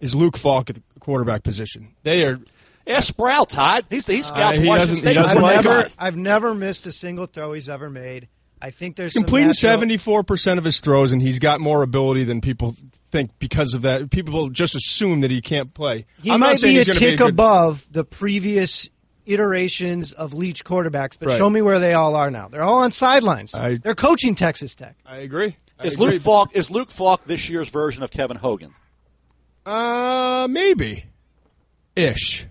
[0.01, 1.93] Is Luke Falk at the quarterback position?
[2.03, 2.37] They are
[2.85, 3.85] Yeah, Sprow, Todd.
[3.89, 5.13] He's he scouts Uh, he Washington doesn't- he State.
[5.13, 5.89] doesn't I've like never.
[5.97, 8.27] I've never missed a single throw he's ever made.
[8.61, 11.83] I think there's some completing seventy four percent of his throws, and he's got more
[11.83, 12.75] ability than people
[13.11, 14.09] think because of that.
[14.09, 16.05] People just assume that he can't play.
[16.21, 18.03] He I'm not might saying be a he's gonna tick be a good, above the
[18.05, 18.89] previous
[19.25, 21.37] iterations of Leach quarterbacks, but Right.
[21.37, 22.47] show me where they all are now.
[22.49, 23.53] They're all on sidelines.
[23.53, 24.95] I- They're coaching Texas Tech.
[25.05, 25.55] I agree.
[25.83, 26.07] I Is agree.
[26.11, 28.73] Luke Falk is Luke Falk this year's version of Kevin Hogan?
[29.65, 31.05] Uh, maybe,
[31.95, 32.47] ish.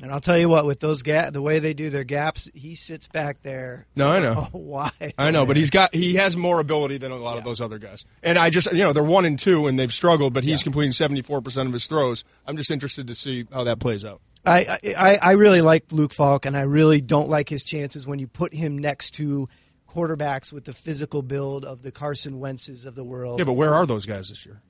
[0.00, 2.74] And I'll tell you what, with those ga- the way they do their gaps, he
[2.74, 3.86] sits back there.
[3.94, 4.48] No, I know.
[4.54, 4.90] Oh, why?
[5.16, 7.78] I know, but he's got he has more ability than a lot of those other
[7.78, 8.04] guys.
[8.22, 10.90] And I just you know they're one and two and they've struggled, but he's completing
[10.92, 12.24] seventy four percent of his throws.
[12.46, 14.20] I'm just interested to see how that plays out.
[14.44, 18.18] I, I I really like Luke Falk, and I really don't like his chances when
[18.18, 19.48] you put him next to
[19.92, 23.38] quarterbacks with the physical build of the Carson Wentzes of the world.
[23.38, 24.60] Yeah, but where are those guys this year?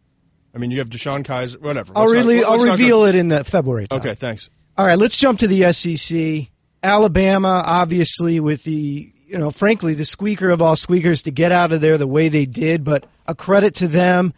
[0.54, 1.92] I mean, you have DeShone Kizer, whatever.
[1.96, 3.87] I'll Let's not- I'll let's go- reveal it in the February.
[3.88, 4.00] Tom.
[4.00, 4.50] Okay, thanks.
[4.76, 6.48] All right, let's jump to the SEC.
[6.82, 11.72] Alabama, obviously, with the you know, frankly, the squeaker of all squeakers to get out
[11.72, 14.35] of there the way they did, but a credit to them.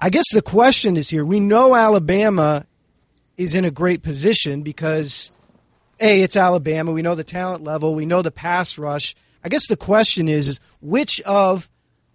[0.00, 2.66] I guess the question is here: we know Alabama
[3.36, 5.30] is in a great position because
[6.00, 6.90] a it's Alabama.
[6.90, 7.94] We know the talent level.
[7.94, 9.14] We know the pass rush.
[9.44, 11.68] I guess the question is: is which of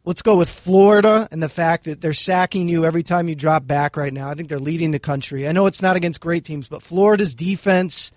[0.07, 3.67] Let's go with Florida and the fact that they're sacking you every time you drop
[3.67, 4.29] back right now.
[4.29, 5.45] I think they're leading the country.
[5.45, 8.13] I know it's not against great teams, but Florida's defense,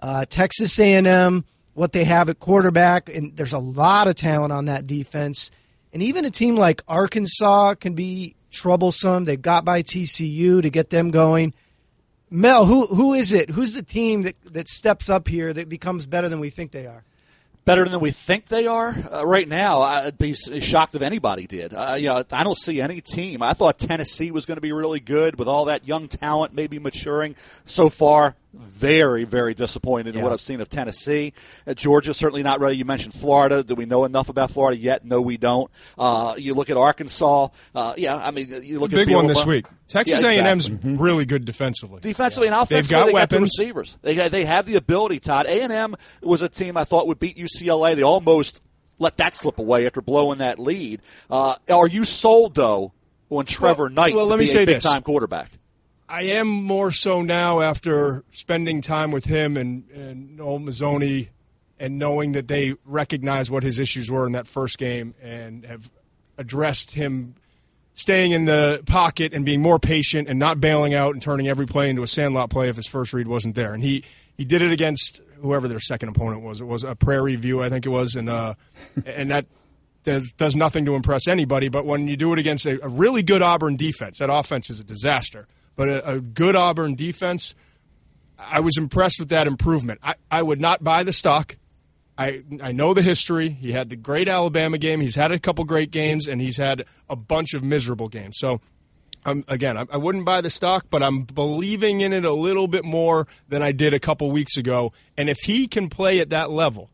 [0.00, 4.66] uh, Texas A&M, what they have at quarterback, and there's a lot of talent on
[4.66, 5.50] that defense.
[5.94, 9.24] And even a team like Arkansas can be troublesome.
[9.24, 11.54] They got by TCU to get them going.
[12.28, 13.48] Mel, who who is it?
[13.48, 16.84] Who's the team that, that steps up here that becomes better than we think they
[16.84, 17.02] are?
[17.70, 19.80] Better than we think they are uh, right now.
[19.80, 21.72] I'd be shocked if anybody did.
[21.72, 23.44] Uh, you know, I don't see any team.
[23.44, 26.80] I thought Tennessee was going to be really good with all that young talent, maybe
[26.80, 27.36] maturing.
[27.66, 30.24] So far, very, very disappointed in Yeah.
[30.24, 31.32] what I've seen of Tennessee.
[31.66, 32.76] Uh, Georgia certainly not ready.
[32.76, 33.62] You mentioned Florida.
[33.62, 35.04] Do we know enough about Florida yet?
[35.04, 35.70] No, we don't.
[35.98, 37.48] Uh, you look at Arkansas.
[37.74, 39.66] Uh, yeah, I mean, you look Big at big one this week.
[39.86, 40.94] Texas Yeah, A&M's exactly.
[40.94, 42.00] really good defensively.
[42.00, 43.56] Defensively and They've got they got the weapons.
[43.58, 43.98] receivers.
[44.02, 45.18] They they have the ability.
[45.20, 47.94] Todd A and M was a team I thought would beat UCLA.
[47.96, 48.60] They almost
[48.98, 51.00] let that slip away after blowing that lead.
[51.30, 52.92] Uh, are you sold though
[53.30, 54.84] on Trevor Well- Knight well, to let me be say big this.
[54.84, 55.50] time quarterback?
[56.10, 61.28] I am more so now after spending time with him and, and Noel Mazzone
[61.78, 65.88] and knowing that they recognize what his issues were in that first game and have
[66.36, 67.36] addressed him
[67.94, 71.66] staying in the pocket and being more patient and not bailing out and turning every
[71.66, 73.72] play into a sandlot play if his first read wasn't there.
[73.72, 74.02] And he,
[74.36, 76.60] he did it against whoever their second opponent was.
[76.60, 78.54] It was a Prairie View, I think it was, and uh,
[79.06, 79.46] and that
[80.02, 81.68] does, does nothing to impress anybody.
[81.68, 84.80] But when you do it against a, a really good Auburn defense, that offense is
[84.80, 85.46] a disaster.
[85.76, 87.54] But a, a good Auburn defense,
[88.38, 90.00] I was impressed with that improvement.
[90.02, 91.56] I, I would not buy the stock.
[92.18, 93.48] I I know the history.
[93.48, 95.00] He had the great Alabama game.
[95.00, 98.36] He's had a couple great games, and he's had a bunch of miserable games.
[98.38, 98.60] So,
[99.24, 102.68] um, again, I, I wouldn't buy the stock, but I'm believing in it a little
[102.68, 104.92] bit more than I did a couple weeks ago.
[105.16, 106.90] And if he can play at that level,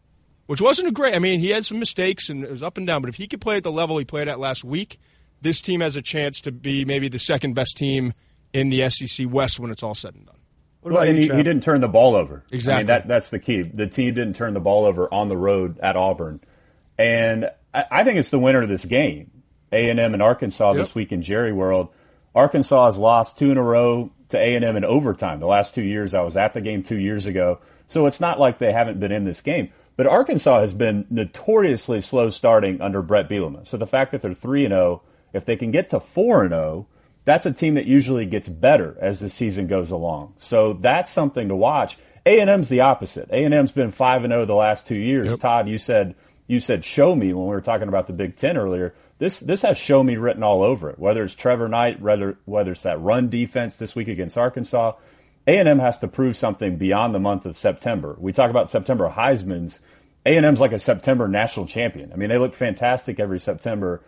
[0.47, 2.87] which wasn't a great, I mean, he had some mistakes and it was up and
[2.87, 4.99] down, but if he could play at the level he played at last week,
[5.41, 8.15] this team has a chance to be maybe the second best team
[8.53, 10.37] in the SEC West when it's all said and done.
[10.81, 12.45] What Well, about and you, he, he didn't turn the ball over.
[12.51, 12.79] I Exactly.
[12.81, 13.63] mean, that, that's the key.
[13.63, 16.41] The team didn't turn the ball over on the road at Auburn,
[16.99, 19.31] and I, I think it's the winner of this game.
[19.73, 20.79] A and M and Arkansas Yep.
[20.79, 21.89] this week in Jerry World.
[22.35, 25.41] Arkansas has lost two in a row to A and M in overtime.
[25.41, 28.39] The last two years, I was at the game two years ago, so it's not
[28.39, 29.71] like they haven't been in this game.
[29.97, 33.67] But Arkansas has been notoriously slow starting under Bret Bielema.
[33.67, 36.51] So the fact that they're three and zero, if they can get to four and
[36.51, 36.87] zero,
[37.27, 40.35] that's a team that usually gets better as the season goes along.
[40.39, 41.99] So that's something to watch.
[42.25, 43.29] A and M's the opposite.
[43.31, 45.31] A and M's been five and zero the last two years.
[45.31, 45.41] Yep.
[45.41, 46.15] Todd, you said
[46.47, 48.95] you said show me when we were talking about the Big Ten earlier.
[49.19, 50.99] This this has show me written all over it.
[51.01, 54.93] Whether it's Trevor Knight, whether whether it's that run defense this week against Arkansas,
[55.49, 58.17] A and M has to prove something beyond the month of September.
[58.19, 59.81] We talk about September Heisman's.
[60.25, 62.13] A and M's like a September national champion.
[62.13, 64.03] I mean, they look fantastic every September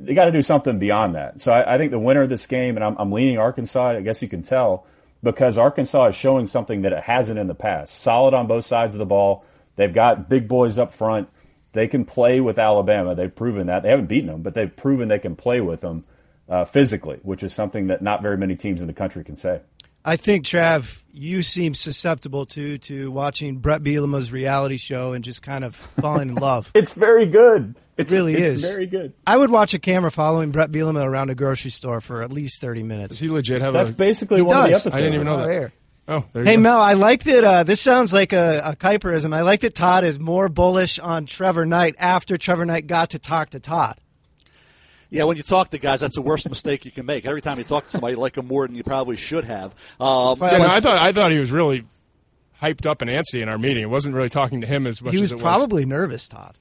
[0.00, 1.40] they got to do something beyond that.
[1.40, 3.90] So I, I think the winner of this game, and I'm, I'm leaning Arkansas.
[3.90, 4.86] I guess you can tell
[5.22, 8.02] because Arkansas is showing something that it hasn't in the past.
[8.02, 9.44] Solid on both sides of the ball.
[9.76, 11.28] They've got big boys up front.
[11.72, 13.14] They can play with Alabama.
[13.14, 13.82] They've proven that.
[13.82, 16.04] They haven't beaten them, but they've proven they can play with them
[16.48, 19.60] uh, physically, which is something that not very many teams in the country can say.
[20.04, 25.42] I think Trav, you seem susceptible to to watching Bret Bielema's reality show and just
[25.42, 26.70] kind of falling in love.
[26.74, 27.74] It's very good.
[27.98, 29.12] It's, really it's is very good.
[29.26, 32.60] I would watch a camera following Bret Bielema around a grocery store for at least
[32.60, 33.16] thirty minutes.
[33.16, 33.94] Does he legit have That's a?
[33.94, 34.94] basically one of the episodes.
[34.94, 35.46] I didn't even know Oh, that.
[35.48, 35.72] there.
[36.08, 36.62] Oh, there you Hey go.
[36.62, 37.44] Mel, I like that.
[37.44, 39.34] Uh, this sounds like a, a Kiperism.
[39.34, 43.18] I like that Todd is more bullish on Trevor Knight after Trevor Knight got to
[43.18, 43.98] talk to Todd.
[45.10, 47.26] Yeah, when you talk to guys, that's the worst mistake you can make.
[47.26, 49.72] Every time you talk to somebody, you like them more than you probably should have.
[49.98, 51.84] Um, why Yeah, no, I thought I thought he was really
[52.62, 53.82] hyped up and antsy in our meeting.
[53.82, 56.56] It wasn't really talking to him as much He was as it probably nervous, Todd.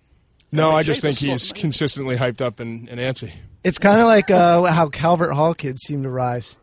[0.52, 3.32] No, I just think he's consistently hyped up and, and antsy.
[3.64, 6.58] It's kind of like uh, how Calvert Hall kids seem to rise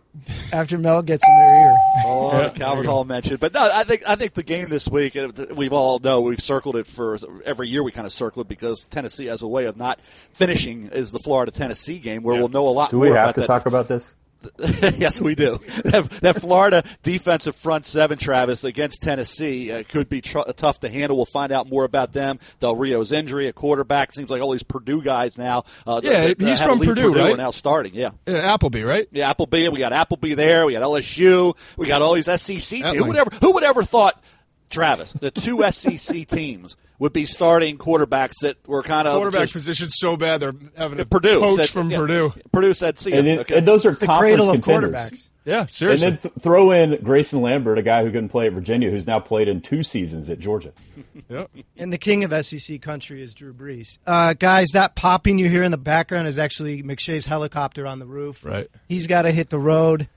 [0.53, 1.77] after Mel gets in their ear.
[2.07, 4.89] Oh, Yeah, Calvin there Hall mentioned, but no, I think I think the game this
[4.89, 5.17] week.
[5.55, 7.83] We've all know we've circled it for every year.
[7.83, 10.01] We kind of circle it because Tennessee has a way of not
[10.33, 10.89] finishing.
[10.89, 13.35] Is the Florida Tennessee game where we'll know a lot Do more we have about
[13.37, 14.15] to that talk about this?
[14.59, 15.59] yes, we do.
[15.85, 20.89] that, that Florida defensive front seven, Travis, against Tennessee uh, could be tr- tough to
[20.89, 21.17] handle.
[21.17, 22.39] We'll find out more about them.
[22.61, 24.13] Del Rio's injury, a quarterback.
[24.13, 25.65] Seems like all these Purdue guys now.
[25.87, 27.33] Uh, Yeah, that- that he's from leave Purdue, right?
[27.33, 27.95] Are now starting.
[27.95, 28.11] Yeah.
[28.27, 29.09] Yeah, Appleby, right?
[29.11, 29.69] Yeah, Appleby.
[29.69, 30.67] We got Appleby there.
[30.67, 31.57] We got LSU.
[31.77, 32.93] We got all these SEC teams.
[32.95, 33.31] Who would ever?
[33.41, 34.23] Who would ever thought,
[34.71, 39.53] Travis, the two SEC teams would be starting quarterbacks that were kind of Quarterback just-
[39.53, 42.33] position so bad they're having a Purdue coach said- from yeah, Purdue.
[42.53, 43.13] Purdue said, "See.
[43.13, 43.59] And, it, okay.
[43.59, 44.93] and those are the cradle of contenders.
[44.93, 45.29] quarterbacks.
[45.45, 46.09] Yeah, seriously.
[46.09, 49.07] And then th- throw in Grayson Lambert, a guy who couldn't play at Virginia, who's
[49.07, 50.73] now played in two seasons at Georgia.
[51.29, 51.51] Yep.
[51.77, 53.99] And the king of SEC country is Drew Brees.
[54.07, 58.07] Uh, guys, that popping you hear in the background is actually McShay's helicopter on the
[58.07, 58.45] roof.
[58.45, 58.69] Right.
[58.89, 60.09] He's got to hit the road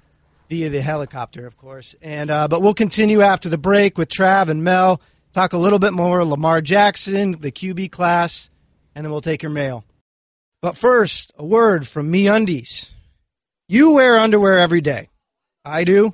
[0.50, 1.96] via the helicopter, of course.
[2.02, 5.02] And uh, but we'll continue after the break with Trav and Mel.
[5.32, 8.50] Talk a little bit more Lamar Jackson, the QB class,
[8.96, 9.86] and then we'll take your mail.
[10.62, 12.92] But first, a word from MeUndies.
[13.68, 15.10] You wear underwear every day.
[15.64, 16.14] I do.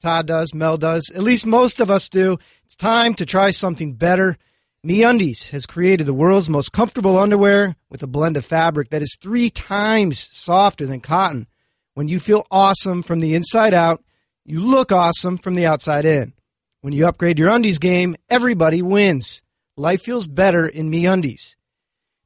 [0.00, 0.54] Todd does.
[0.54, 1.10] Mel does.
[1.14, 2.38] At least most of us do.
[2.64, 4.38] It's time to try something better.
[4.86, 9.18] MeUndies has created the world's most comfortable underwear with a blend of fabric that is
[9.20, 11.46] three times softer than cotton.
[11.94, 14.02] When you feel awesome from the inside out,
[14.44, 16.32] you look awesome from the outside in.
[16.80, 19.42] When you upgrade your undies game, everybody wins.
[19.76, 21.56] Life feels better in MeUndies.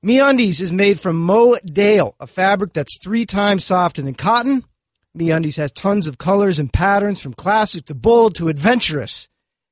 [0.04, 4.62] MeUndies is made from modal, a fabric that's three times softer than cotton.
[5.16, 9.26] MeUndies has tons of colors and patterns from classic to bold to adventurous.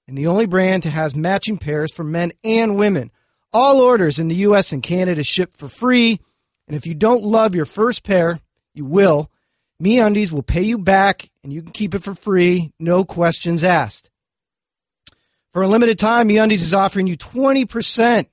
[0.09, 3.11] And the only brand to has matching pairs for men and women.
[3.53, 6.21] All orders in the US and Canada ship for free.
[6.69, 8.41] And if you don't love your first pair,
[8.73, 9.31] you will.
[9.83, 14.10] MeUndies will pay you back and you can keep it for free, no questions asked.
[15.53, 18.27] For a limited time, MeUndies is offering you 20%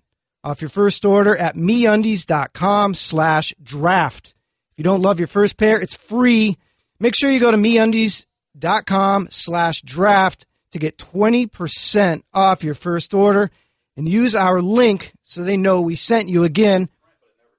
[0.44, 4.36] off your first order at MeUndies.com slash draft.
[4.72, 6.58] If you don't love your first pair, it's free.
[7.00, 13.50] Make sure you go to MeUndies.com slash draft to get 20% off your first order
[13.96, 16.88] and use our link so they know we sent you again.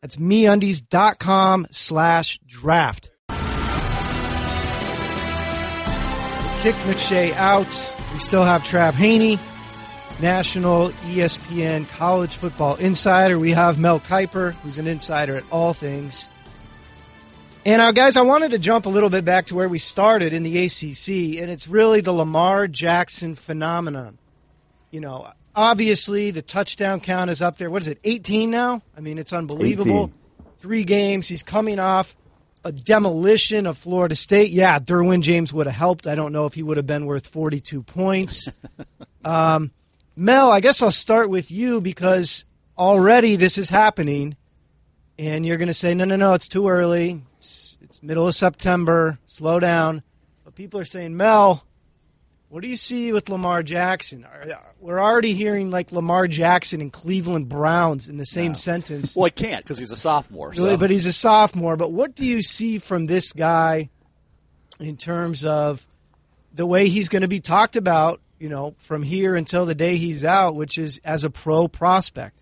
[0.03, 3.11] That's MeUndies.com slash draft.
[6.61, 7.67] kicked McShay out.
[8.13, 9.39] We still have Trav Haney,
[10.21, 13.39] national ESPN college football insider.
[13.39, 16.27] We have Mel Kiper, who's an insider at all things.
[17.65, 20.33] And now, guys, I wanted to jump a little bit back to where we started
[20.33, 24.19] in the ACC, and it's really the Lamar Jackson phenomenon.
[24.91, 27.69] You know, obviously the touchdown count is up there.
[27.71, 28.81] What is it, 18 now?
[28.97, 30.05] I mean, it's unbelievable.
[30.05, 30.15] 18.
[30.59, 31.29] Three games.
[31.29, 32.17] He's coming off
[32.65, 34.51] a demolition of Florida State.
[34.51, 36.07] Yeah, Derwin James would have helped.
[36.07, 38.49] I don't know if he would have been worth 42 points.
[39.25, 39.71] um,
[40.19, 42.45] Mel, I guess I'll start with you because
[42.77, 44.37] already this is happening,
[45.17, 47.23] and you're going to say, no, no, no, it's too early.
[47.37, 49.21] It's, it's middle of September.
[49.27, 50.03] Slow down.
[50.45, 51.65] But people are saying, Mel,
[52.49, 54.25] what do you see with Lamar Jackson?
[54.25, 59.15] Uh, we're already hearing like Lamar Jackson and Cleveland Browns in the same sentence.
[59.15, 60.53] well, I can't because he's a sophomore.
[60.53, 60.77] So.
[60.77, 61.77] But he's a sophomore.
[61.77, 63.89] But what do you see from this guy
[64.81, 65.87] in terms of
[66.53, 69.97] the way he's going to be talked about, you know, from here until the day
[69.97, 72.39] he's out, which is as a pro prospect?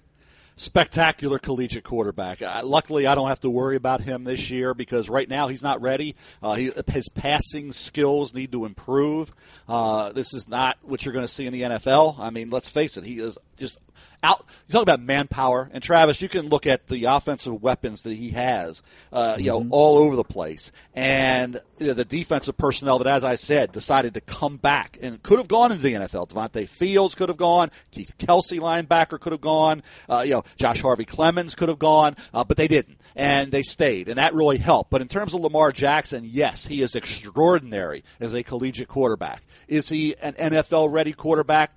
[0.56, 2.40] spectacular collegiate quarterback.
[2.42, 5.62] Uh, luckily, I don't have to worry about him this year because right now he's
[5.62, 6.16] not ready.
[6.42, 9.32] Uh, he, his passing skills need to improve.
[9.68, 12.18] Uh, this is not what you're going to see in the NFL.
[12.18, 13.78] I mean, let's face it, he is just
[14.26, 14.44] out.
[14.66, 18.30] You talk about manpower, and Travis, you can look at the offensive weapons that he
[18.30, 23.06] has, uh, you know, all over the place, and you know, the defensive personnel that,
[23.06, 26.30] as I said, decided to come back and could have gone into the NFL.
[26.30, 27.70] Devonte Fields could have gone.
[27.92, 29.82] Keith Kelsey, linebacker, could have gone.
[30.08, 34.08] Uh, you know, Josh Harvey-Clemons could have gone, uh, but they didn't, and they stayed,
[34.08, 34.90] and that really helped.
[34.90, 39.42] But in terms of Lamar Jackson, yes, he is extraordinary as a collegiate quarterback.
[39.68, 41.72] Is he an NFL ready quarterback?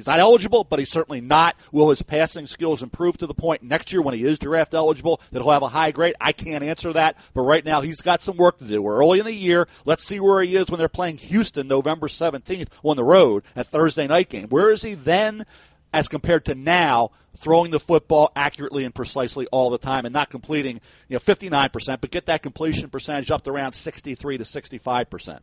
[0.00, 1.56] He's not eligible, but he's certainly not.
[1.72, 5.20] Will his passing skills improve to the point next year when he is draft eligible
[5.30, 6.14] that he'll have a high grade?
[6.18, 8.80] I can't answer that, but right now he's got some work to do.
[8.80, 9.68] We're early in the year.
[9.84, 13.66] Let's see where he is when they're playing Houston November 17th on the road at
[13.66, 14.48] Thursday night game.
[14.48, 15.44] Where is he then
[15.92, 20.30] as compared to now throwing the football accurately and precisely all the time and not
[20.30, 25.40] completing, you know, 59%, but get that completion percentage up to around 63 to 65%.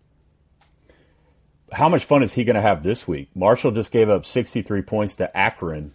[1.72, 3.30] How much fun is he going to have this week?
[3.36, 5.94] Marshall just gave up 63 points to Akron,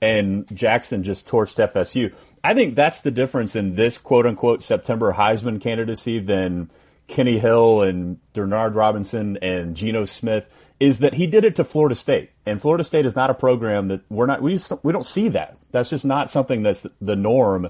[0.00, 2.12] and Jackson just torched FSU.
[2.42, 6.70] I think that's the difference in this quote unquote September Heisman candidacy than
[7.06, 10.46] Kenny Hill and Denard Robinson and Geno Smith
[10.78, 13.88] is that he did it to Florida State, and Florida State is not a program
[13.88, 15.58] that we're not we just, we don't see that.
[15.72, 17.68] That's just not something that's the norm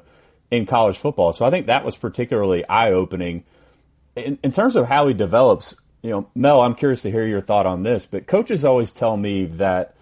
[0.50, 1.32] in college football.
[1.32, 3.44] So I think that was particularly eye opening
[4.14, 5.74] in, in terms of how he develops.
[6.02, 9.16] You know, Mel, I'm curious to hear your thought on this, but coaches always tell
[9.16, 9.94] me that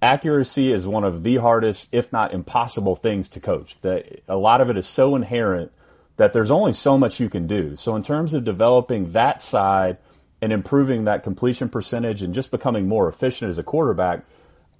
[0.00, 3.76] accuracy is one of the hardest, if not impossible, things to coach.
[3.82, 5.72] That a lot of it is so inherent
[6.16, 7.76] that there's only so much you can do.
[7.76, 9.98] So, in terms of developing that side
[10.40, 14.24] and improving that completion percentage and just becoming more efficient as a quarterback,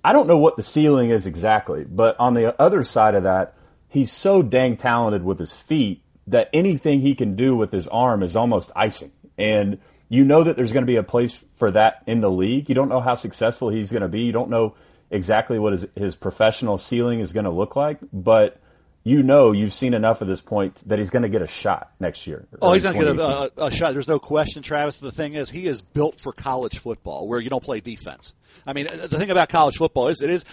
[0.04, 1.84] I don't know what the ceiling is exactly.
[1.84, 3.54] But on the other side of that,
[3.88, 8.22] he's so dang talented with his feet that anything he can do with his arm
[8.22, 9.12] is almost icing.
[9.36, 9.78] And
[10.10, 12.68] you know that there's going to be a place for that in the league.
[12.68, 14.22] You don't know how successful he's going to be.
[14.22, 14.74] You don't know
[15.08, 18.60] exactly what his, his professional ceiling is going to look like, but
[19.04, 21.92] you know you've seen enough at this point that he's going to get a shot
[22.00, 22.44] next year.
[22.60, 23.92] Oh, he's not going to get a, a, a, shot.
[23.92, 24.98] There's no question, Travis.
[24.98, 28.34] The thing is, he is built for college football, where you don't play defense.
[28.66, 30.44] I mean, the thing about college football is it is.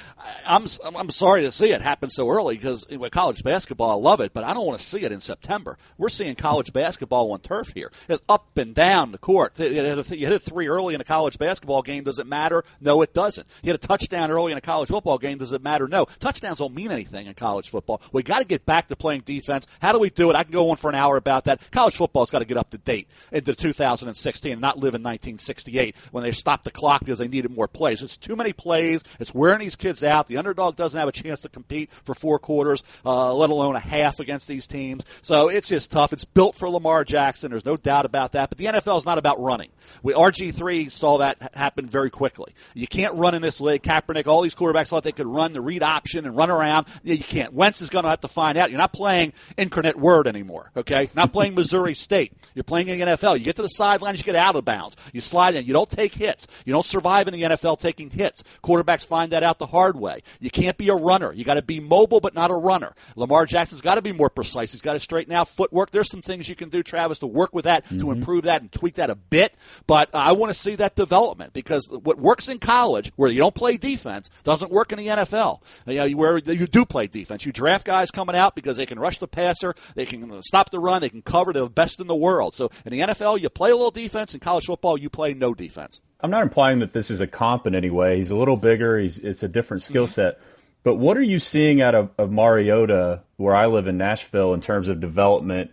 [0.45, 4.21] I'm I'm sorry to see it happen so early because with college basketball, I love
[4.21, 5.77] it, but I don't want to see it in September.
[5.97, 7.91] We're seeing college basketball on turf here.
[8.07, 9.59] It's up and down the court.
[9.59, 12.03] You hit a three early in a college basketball game.
[12.03, 12.63] Does it matter?
[12.81, 13.47] No, it doesn't.
[13.61, 15.37] You hit a touchdown early in a college football game.
[15.37, 15.87] Does it matter?
[15.87, 16.05] No.
[16.19, 18.01] Touchdowns don't mean anything in college football.
[18.11, 19.67] We got to get back to playing defense.
[19.81, 20.35] How do we do it?
[20.35, 21.71] I can go on for an hour about that.
[21.71, 25.95] College football's got to get up to date into 2016 and not live in 1968
[26.11, 28.01] when they stopped the clock because they needed more plays.
[28.01, 29.01] It's too many plays.
[29.19, 30.27] It's wearing these kids out.
[30.27, 33.79] The underdog doesn't have a chance to compete for four quarters, uh, let alone a
[33.79, 35.05] half against these teams.
[35.21, 36.11] So it's just tough.
[36.11, 37.51] It's built for Lamar Jackson.
[37.51, 38.49] There's no doubt about that.
[38.49, 39.69] But the NFL is not about running.
[40.03, 42.53] We RG3 saw that happen very quickly.
[42.73, 43.83] You can't run in this league.
[43.83, 46.88] Kaepernick, all these quarterbacks thought they could run the read option and run around.
[47.03, 47.53] Yeah, you can't.
[47.53, 48.69] Wentz is going to have to find out.
[48.69, 50.71] You're not playing incarnate word anymore.
[50.75, 52.33] Okay, not playing Missouri State.
[52.53, 53.39] You're playing in the NFL.
[53.39, 54.97] You get to the sidelines, you get out of bounds.
[55.13, 55.65] You slide in.
[55.65, 56.47] You don't take hits.
[56.65, 58.43] You don't survive in the NFL taking hits.
[58.63, 60.21] Quarterbacks find that out the hard way.
[60.39, 61.32] You can't be a runner.
[61.34, 62.93] You got to be mobile, but not a runner.
[63.15, 64.71] Lamar Jackson's got to be more precise.
[64.71, 65.91] He's got to straighten out footwork.
[65.91, 67.99] There's some things you can do, Travis, to work with that, mm-hmm.
[67.99, 69.55] to improve that and tweak that a bit.
[69.86, 73.39] But uh, I want to see that development because what works in college, where you
[73.39, 75.61] don't play defense, doesn't work in the NFL.
[75.86, 77.45] You know, where you do play defense.
[77.45, 80.80] You draft guys coming out because they can rush the passer, they can stop the
[80.80, 81.53] run, they can cover.
[81.53, 82.55] the best in the world.
[82.55, 84.34] So in the NFL, you play a little defense.
[84.34, 86.01] In college football, you play no defense.
[86.22, 88.18] I'm not implying that this is a comp in any way.
[88.18, 88.97] He's a little bigger.
[88.97, 90.13] He's it's a different skill mm-hmm.
[90.13, 90.39] set.
[90.84, 94.61] But what are you seeing out of, of Mariota, where I live in Nashville, in
[94.61, 95.72] terms of development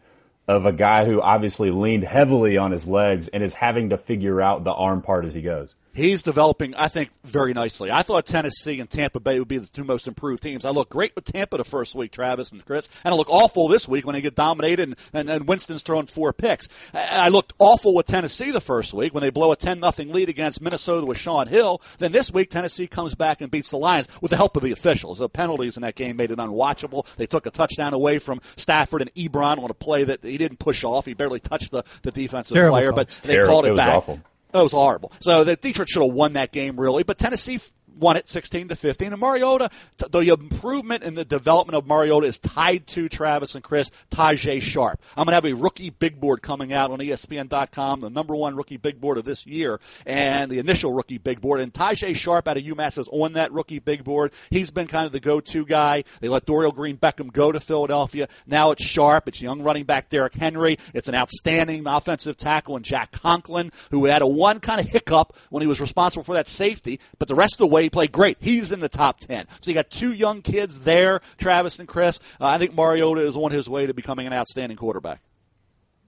[0.48, 4.42] of a guy who obviously leaned heavily on his legs and is having to figure
[4.42, 5.74] out the arm part as he goes?
[5.94, 7.90] He's developing, I think, very nicely.
[7.90, 10.64] I thought Tennessee and Tampa Bay would be the two most improved teams.
[10.64, 13.68] I look great with Tampa the first week, Travis and Chris, and I look awful
[13.68, 16.68] this week when they get dominated and, and, and Winston's throwing four picks.
[16.92, 20.28] I looked awful with Tennessee the first week when they blow a 10 nothing lead
[20.28, 21.80] against Minnesota with Shaun Hill.
[21.98, 24.72] Then this week, Tennessee comes back and beats the Lions with the help of the
[24.72, 25.18] officials.
[25.18, 27.06] The penalties in that game made it unwatchable.
[27.14, 30.58] They took a touchdown away from Stafford and Ebron on a play that he didn't
[30.58, 31.06] push off.
[31.06, 33.52] He barely touched the, the defensive Terrible player, but they Terrible.
[33.52, 33.94] called it, it back.
[33.94, 34.20] Awful.
[34.54, 35.10] That was horrible.
[35.18, 37.02] So the Detroit should have won that game, really.
[37.02, 37.58] But Tennessee
[37.98, 39.12] won it 16 to 15.
[39.12, 39.70] And Mariota,
[40.10, 45.00] the improvement in the development of Mariota is tied to Travis and Chris, Tajaé Sharpe.
[45.16, 48.56] I'm going to have a rookie big board coming out on ESPN.com, the number one
[48.56, 51.60] rookie big board of this year, and the initial rookie big board.
[51.60, 54.32] And Tajaé Sharpe out of UMass is on that rookie big board.
[54.50, 56.04] He's been kind of the go-to guy.
[56.20, 58.28] They let Dorial Green Beckham go to Philadelphia.
[58.46, 59.28] Now it's Sharpe.
[59.28, 60.78] It's young running back Derrick Henry.
[60.92, 65.36] It's an outstanding offensive tackle in Jack Conklin, who had a one kind of hiccup
[65.50, 68.12] when he was responsible for that safety, but the rest of the way he played
[68.12, 68.38] great.
[68.40, 69.46] He's in the top 10.
[69.60, 72.18] So you got two young kids there, Travis and Chris.
[72.40, 75.20] Uh, I think Mariota is on his way to becoming an outstanding quarterback.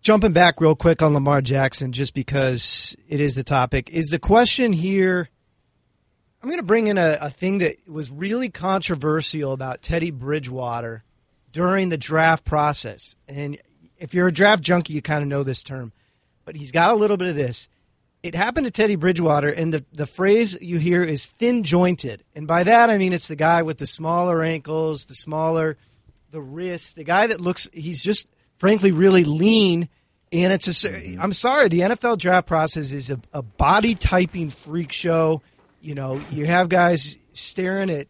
[0.03, 4.19] Jumping back real quick on Lamar Jackson, just because it is the topic, is the
[4.19, 5.29] question here.
[6.43, 11.03] I'm going to bring in a, a thing that was really controversial about Teddy Bridgewater
[11.53, 13.17] during the draft process.
[13.27, 13.59] And
[13.99, 15.93] if you're a draft junkie, you kind of know this term.
[16.45, 17.69] But he's got a little bit of this
[18.23, 22.25] it happened to Teddy Bridgewater, and the, the phrase you hear is thin jointed.
[22.35, 25.77] And by that, I mean it's the guy with the smaller ankles, the smaller,
[26.31, 28.27] the wrist, the guy that looks, he's just
[28.59, 29.89] frankly really lean.
[30.33, 31.21] And it's a, mm-hmm.
[31.21, 35.43] I'm sorry, the NFL draft process is a, a body typing freak show.
[35.81, 38.09] You know, you have guys staring at,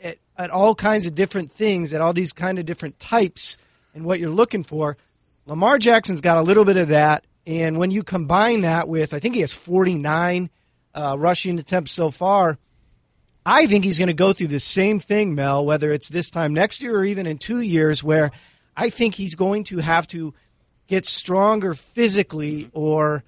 [0.00, 3.58] at, at all kinds of different things, at all these kind of different types,
[3.94, 4.96] and what you're looking for.
[5.46, 9.20] Lamar Jackson's got a little bit of that and when you combine that with, I
[9.20, 10.50] think he has 49
[10.94, 12.58] uh, rushing attempts so far.
[13.46, 16.52] I think he's going to go through the same thing, Mel, whether it's this time
[16.52, 18.32] next year or even in two years, where
[18.76, 20.34] I think he's going to have to
[20.88, 23.24] get stronger physically or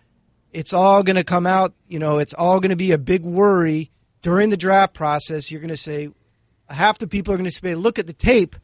[0.53, 3.23] it's all going to come out, you know, it's all going to be a big
[3.23, 3.91] worry
[4.21, 5.51] during the draft process.
[5.51, 6.11] You're going to say,
[6.69, 8.55] half the people are going to say, look at the tape,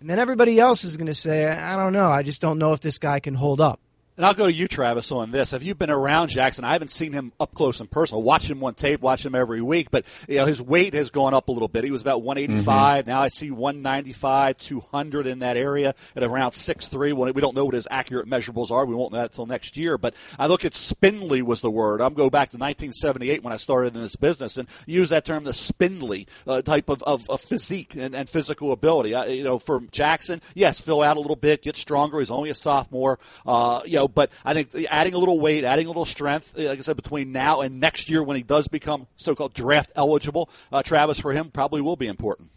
[0.00, 2.72] and then everybody else is going to say, I don't know, I just don't know
[2.72, 3.78] if this guy can hold up.
[4.16, 5.50] And I'll go to you, Travis, on this.
[5.50, 6.64] Have you been around Jackson?
[6.64, 8.22] I haven't seen him up close and personal.
[8.22, 11.34] Watch him on tape, watch him every week, but you know his weight has gone
[11.34, 11.82] up a little bit.
[11.82, 13.02] He was about 185.
[13.02, 13.10] Mm-hmm.
[13.10, 17.34] Now I see 195, 200 in that area at around 6'3.
[17.34, 18.84] We don't know what his accurate measurables are.
[18.84, 19.98] We won't know that until next year.
[19.98, 22.00] But I look at spindly was the word.
[22.00, 25.42] I'm going back to 1978 when I started in this business and use that term,
[25.42, 29.14] the spindly uh, type of, of, of physique and, and, physical ability.
[29.14, 32.20] I, you know, for Jackson, yes, fill out a little bit, get stronger.
[32.20, 33.18] He's only a sophomore.
[33.44, 36.52] Uh, you know, know, but I think adding a little weight, adding a little strength,
[36.56, 40.50] like I said, between now and next year when he does become so-called draft eligible,
[40.72, 42.50] uh, Travis, for him probably will be important.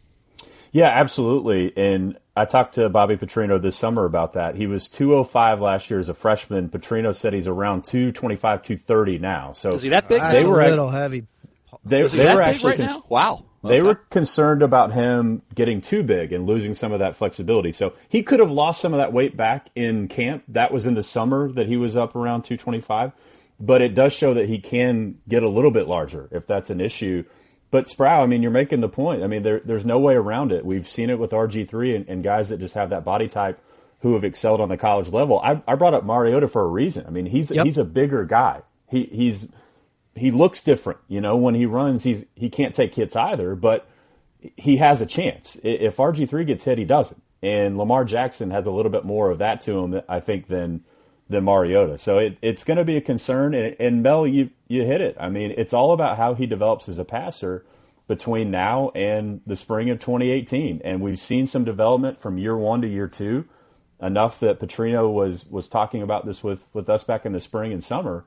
[0.72, 1.74] Yeah, absolutely.
[1.76, 4.56] And I talked to Bobby Petrino this summer about that.
[4.56, 6.70] He was 205 last year as a freshman.
[6.70, 9.54] Petrino said he's around 225, 230 now.
[9.54, 10.22] So is he that big?
[10.22, 11.26] They were a little heavy.
[11.84, 13.45] They, they were actually right cons- Wow.
[13.64, 17.72] They were concerned about him getting too big and losing some of that flexibility.
[17.72, 20.43] So he could have lost some of that weight back in camp.
[20.49, 23.12] That was in the summer that he was up around 225.
[23.60, 26.80] But it does show that he can get a little bit larger if that's an
[26.80, 27.24] issue.
[27.72, 29.24] But Sprow, I mean, you're making the point.
[29.24, 30.64] I mean, there, there's no way around it.
[30.64, 33.60] We've seen it with RG3 and, and, guys that just have that body type
[34.01, 35.39] who have excelled on the college level.
[35.39, 37.05] I, I brought up Mariota for a reason.
[37.08, 37.66] I mean, he's yep.
[37.66, 38.62] he's a bigger guy.
[38.89, 39.47] He he's
[40.18, 40.99] he looks different.
[41.07, 43.88] You know, when he runs, he's he can't take hits either, but
[44.55, 45.57] he has a chance.
[45.63, 47.22] If RG three gets hit, he doesn't.
[47.41, 50.84] And Lamar Jackson has a little bit more of that to him, I think, than
[51.30, 51.97] than Mariota.
[51.97, 53.53] So it, it's going to be a concern.
[53.53, 55.18] And, and Mel, you you hit it.
[55.20, 57.65] I mean, it's all about how he develops as a passer
[58.07, 60.82] between now and the spring of 2018.
[60.84, 63.45] And we've seen some development from year one to year two,
[64.01, 67.74] enough that Petrino was was talking about this with with us back in the spring
[67.74, 68.26] and summer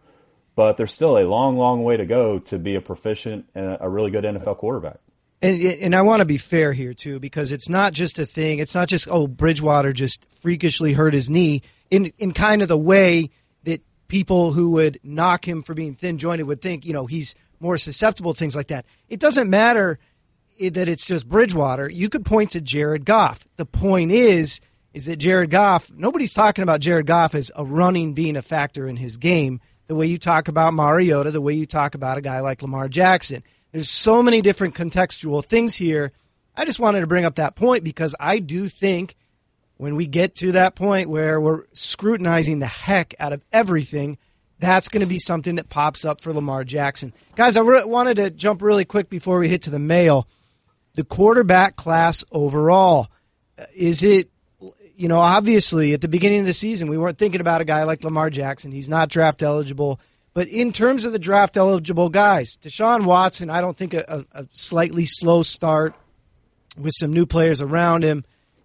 [0.54, 3.88] but there's still a long, long way to go to be a proficient and a
[3.88, 4.98] really good NFL quarterback.
[5.42, 8.58] And, and I want to be fair here too, because it's not just a thing.
[8.58, 12.76] It's not just oh Bridgewater just freakishly hurt his knee in in kind of the
[12.76, 13.30] way
[13.64, 16.84] that people who would knock him for being thin jointed would think.
[16.84, 18.84] You know he's more susceptible to things like that.
[19.08, 19.98] It doesn't matter
[20.58, 21.88] that it's just Bridgewater.
[21.88, 23.46] You could point to Jared Goff.
[23.56, 24.60] The point is
[24.92, 25.90] is that Jared Goff.
[25.90, 29.96] Nobody's talking about Jared Goff as a running being a factor in his game the
[29.96, 33.42] way you talk about Mariota, the way you talk about a guy like Lamar Jackson.
[33.72, 36.12] There's so many different contextual things here.
[36.56, 39.16] I just wanted to bring up that point because I do think
[39.78, 44.16] when we get to that point where we're scrutinizing the heck out of everything,
[44.60, 47.12] that's going to be something that pops up for Lamar Jackson.
[47.34, 50.28] Guys, I re- wanted to jump really quick before we hit to the mail.
[50.94, 53.08] The quarterback class overall,
[53.58, 54.30] uh, is it
[55.00, 57.84] you know, obviously at the beginning of the season, we weren't thinking about a guy
[57.84, 58.70] like Lamar Jackson.
[58.70, 59.98] He's not draft eligible.
[60.34, 64.46] But in terms of the draft eligible guys, Deshaun Watson, I don't think a, a
[64.52, 65.94] slightly slow start
[66.76, 68.24] with some new players around him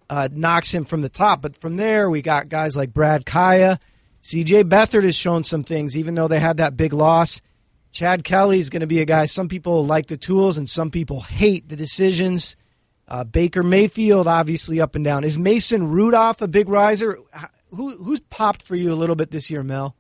[0.10, 1.42] uh, knocks him from the top.
[1.42, 3.80] But from there, we got guys like Brad Kaaya.
[4.22, 7.40] CJ Beathard has shown some things, even though they had that big loss.
[7.94, 9.26] Chad Kelly is going to be a guy.
[9.26, 12.58] Some people like the tools and some people hate the decisions.
[13.08, 15.24] Uh, Baker Mayfield, obviously up and down.
[15.24, 17.20] Is Mason Rudolph a big riser?
[17.70, 19.96] Who, who's popped for you a little bit this year, Mel?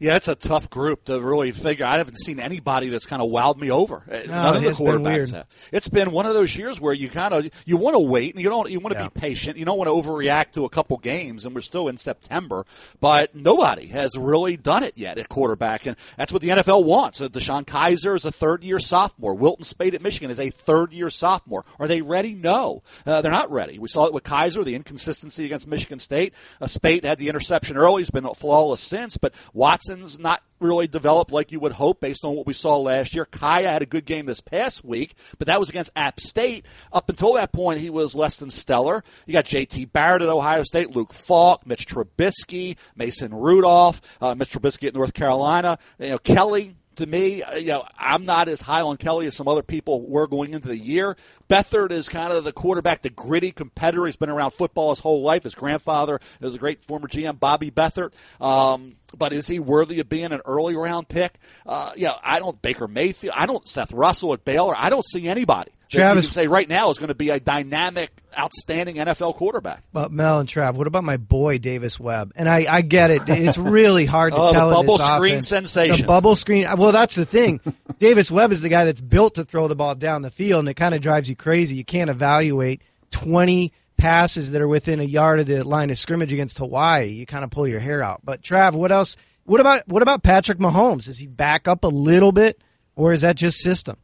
[0.00, 1.84] Yeah, it's a tough group to really figure.
[1.84, 4.04] I haven't seen anybody that's kind of wowed me over.
[4.08, 5.48] Uh, no, None of the quarterbacks have.
[5.72, 8.40] It's been one of those years where you kind of you want to wait and
[8.40, 9.08] you don't you want to yeah.
[9.08, 9.56] be patient.
[9.56, 12.64] You don't want to overreact to a couple games, and we're still in September.
[13.00, 17.20] But nobody has really done it yet at quarterback, and that's what the NFL wants.
[17.20, 19.34] Uh, DeShone Kizer is a third year sophomore.
[19.34, 21.64] Wilton Speight at Michigan is a third year sophomore.
[21.80, 22.36] Are they ready?
[22.36, 23.80] No, uh, they're not ready.
[23.80, 26.34] We saw it with Kizer, the inconsistency against Michigan State.
[26.60, 29.16] Uh, Speight had the interception early; he's been flawless since.
[29.16, 32.76] But Watson Watson's not really developed like you would hope based on what we saw
[32.76, 33.24] last year.
[33.24, 36.66] Kaaya had a good game this past week, but that was against App State.
[36.92, 39.02] Up until that point, he was less than stellar.
[39.24, 39.86] You got J.T.
[39.86, 45.14] Barrett at Ohio State, Luke Falk, Mitch Trubisky, Mason Rudolph, uh, Mitch Trubisky at North
[45.14, 45.78] Carolina.
[45.98, 49.48] You know, Kelly, to me, you know, I'm not as high on Kelly as some
[49.48, 51.16] other people were going into the year.
[51.48, 54.04] Beathard is kind of the quarterback, the gritty competitor.
[54.06, 55.44] He's been around football his whole life.
[55.44, 58.12] His grandfather is a great former GM, Bobby Beathard.
[58.40, 61.38] Um, but is he worthy of being an early round pick?
[61.64, 62.60] Uh, yeah, I don't.
[62.60, 63.34] Baker Mayfield.
[63.36, 63.66] I don't.
[63.68, 64.74] Seth Russell at Baylor.
[64.76, 65.70] I don't see anybody.
[65.88, 69.82] Travis, you can say right now is going to be a dynamic, outstanding NFL quarterback.
[69.92, 72.32] But Mel and Trav, what about my boy Davis Webb?
[72.36, 74.68] And I, I get it; it's really hard to oh, tell.
[74.68, 75.48] The bubble screen offense.
[75.48, 76.02] sensation.
[76.02, 76.66] The bubble screen.
[76.76, 77.60] Well, that's the thing.
[77.98, 80.68] Davis Webb is the guy that's built to throw the ball down the field, and
[80.68, 81.76] it kind of drives you crazy.
[81.76, 86.32] You can't evaluate twenty passes that are within a yard of the line of scrimmage
[86.32, 88.20] against Hawaii, you kind of pull your hair out.
[88.24, 89.16] But Trav, what else?
[89.44, 91.04] What about what about Patrick Mahomes?
[91.04, 92.62] Does he back up a little bit,
[92.96, 93.96] or is that just system?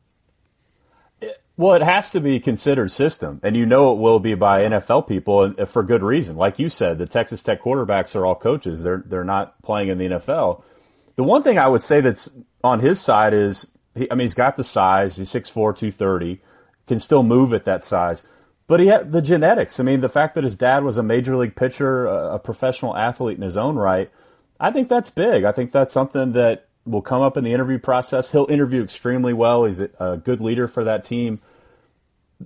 [1.56, 5.06] Well, it has to be considered system, and you know it will be by NFL
[5.06, 6.36] people, and uh, for good reason.
[6.36, 9.98] Like you said, the Texas Tech quarterbacks are all coaches; they're they're not playing in
[9.98, 10.64] the NFL.
[11.14, 12.28] The one thing I would say that's
[12.64, 16.40] on his side is, he, I mean, he's got the size; he's 6'4", 230,
[16.88, 18.24] can still move at that size,
[18.66, 19.78] but he had the genetics.
[19.78, 22.96] I mean, the fact that his dad was a major league pitcher, a, a professional
[22.96, 24.10] athlete in his own right,
[24.58, 25.44] I think that's big.
[25.44, 28.30] I think that's something that will come up in the interview process.
[28.30, 29.64] He'll interview extremely well.
[29.64, 31.40] He's a good leader for that team.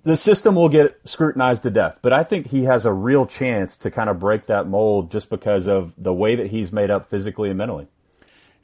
[0.04, 3.74] The system will get scrutinized to death, but I think he has a real chance
[3.76, 7.08] to kind of break that mold just because of the way that he's made up
[7.08, 7.88] physically and mentally.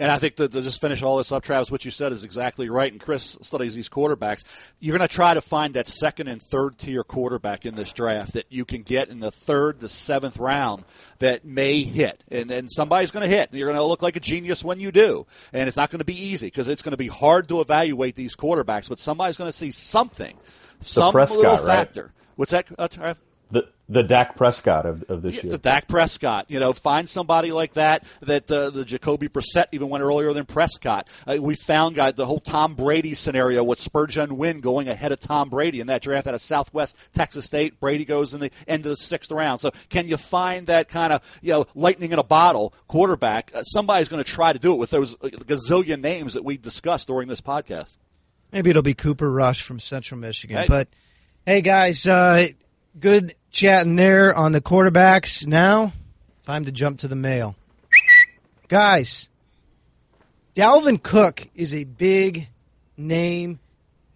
[0.05, 2.25] And I think to, to, just finish all this up, Travis, what you said is
[2.25, 2.93] exactly right.
[2.93, 4.45] And Chris studies these quarterbacks.
[4.79, 8.35] You're going to try to find that second and third tier quarterback in this draft
[8.35, 10.85] that you can get in the third to seventh round
[11.21, 12.23] that may hit.
[12.31, 13.49] And, and somebody's going to hit.
[13.49, 15.25] And you're going to look like a genius when you do.
[15.55, 18.15] And it's not going to be easy because it's going to be hard to evaluate
[18.15, 18.91] these quarterbacks.
[18.91, 20.37] But somebody's going to see something,
[20.81, 21.61] some little right?
[21.61, 22.13] factor.
[22.37, 23.15] What's that, uh?
[23.51, 25.51] The the Dak Prescott of, of this Yeah, year.
[25.53, 26.51] the Dak Prescott.
[26.51, 28.05] You know, find somebody like that.
[28.23, 31.07] That uh, the Jacoby Brissett even went earlier than Prescott.
[31.27, 35.21] Uh, we found guys the whole Tom Brady scenario with Spurgeon Wynn going ahead of
[35.21, 37.79] Tom Brady in that draft out of Southwest Texas State.
[37.79, 39.61] Brady goes in the end of the sixth round.
[39.61, 43.51] So can you find that kind of you know lightning in a bottle quarterback?
[43.55, 46.57] Uh, somebody's going to try to do it with those uh, gazillion names that we
[46.57, 47.99] discussed during this podcast.
[48.51, 50.57] Maybe it'll be Cooper Rush from Central Michigan.
[50.57, 50.67] Hey.
[50.69, 50.89] But
[51.45, 52.47] hey, guys, uh,
[52.99, 55.47] good chatting there on the quarterbacks.
[55.47, 55.93] Now,
[56.45, 57.57] time to jump to the mail.
[58.69, 59.29] Guys,
[60.55, 62.49] Dalvin Cook is a big
[62.97, 63.61] name.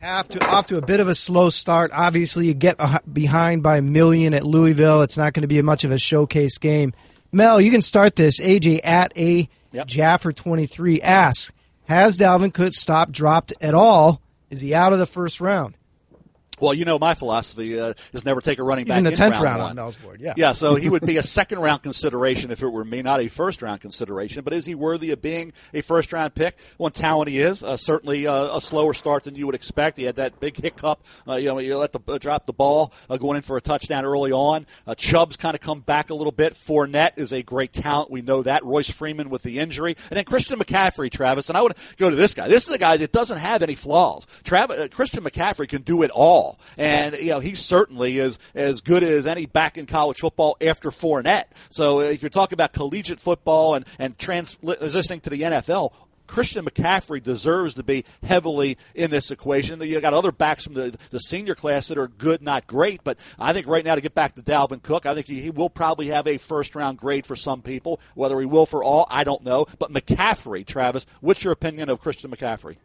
[0.00, 1.90] Have to off to a bit of a slow start.
[1.92, 2.78] Obviously, you get
[3.12, 5.02] behind by a million at Louisville.
[5.02, 6.92] It's not going to be much of a showcase game.
[7.32, 8.40] Mel, you can start this.
[8.40, 9.86] AJ at a Yep.
[9.86, 11.52] Jaffer twenty three asks:
[11.88, 14.22] Has Dalvin Cook stopped dropped at all?
[14.48, 15.74] Is he out of the first round?
[16.60, 19.12] Well, you know my philosophy uh, is never take a running He's back in the
[19.12, 20.20] tenth round, round on board.
[20.20, 20.34] Yeah.
[20.36, 23.28] Yeah, so he would be a second round consideration if it were me, not a
[23.28, 24.44] first round consideration.
[24.44, 26.58] But is he worthy of being a first round pick?
[26.76, 27.62] One talent he is.
[27.62, 29.96] Uh, certainly uh, a slower start than you would expect.
[29.96, 31.04] He had that big hiccup.
[31.26, 34.04] Uh, you know, you let the drop the ball uh, going in for a touchdown
[34.04, 34.66] early on.
[34.86, 36.54] Uh, Chubb's kind of come back a little bit.
[36.54, 38.10] Fournette is a great talent.
[38.10, 38.64] We know that.
[38.64, 41.48] Royce Freeman with the injury, and then Christian McCaffrey, Travis.
[41.48, 42.48] And I would go to this guy.
[42.48, 44.26] This is a guy that doesn't have any flaws.
[44.44, 48.80] Travis, uh, Christian McCaffrey can do it all, and you know he certainly is as
[48.80, 51.44] good as any back in college football after Fournette.
[51.70, 55.92] So uh, if you're talking about collegiate football and and transitioning to the NFL.
[56.28, 59.80] Christian McCaffrey deserves to be heavily in this equation.
[59.80, 63.18] You got other backs from the, the senior class that are good, not great, but
[63.38, 65.70] I think right now to get back to Dalvin Cook, I think he, he will
[65.70, 67.98] probably have a first round grade for some people.
[68.14, 69.66] Whether he will for all, I don't know.
[69.78, 72.76] But McCaffrey, Travis, what's your opinion of Christian McCaffrey?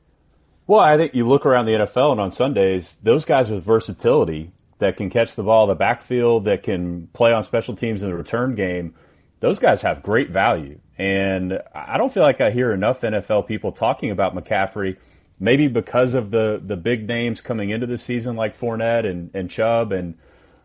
[0.66, 4.51] Well, I think you look around the NFL and on Sundays, those guys with versatility
[4.80, 8.09] that can catch the ball in the backfield, that can play on special teams in
[8.09, 8.95] the return game,
[9.41, 10.80] those guys have great value.
[10.97, 14.97] And I don't feel like I hear enough NFL people talking about McCaffrey,
[15.39, 19.49] maybe because of the, the big names coming into the season like Fournette and, and
[19.49, 20.16] Chubb and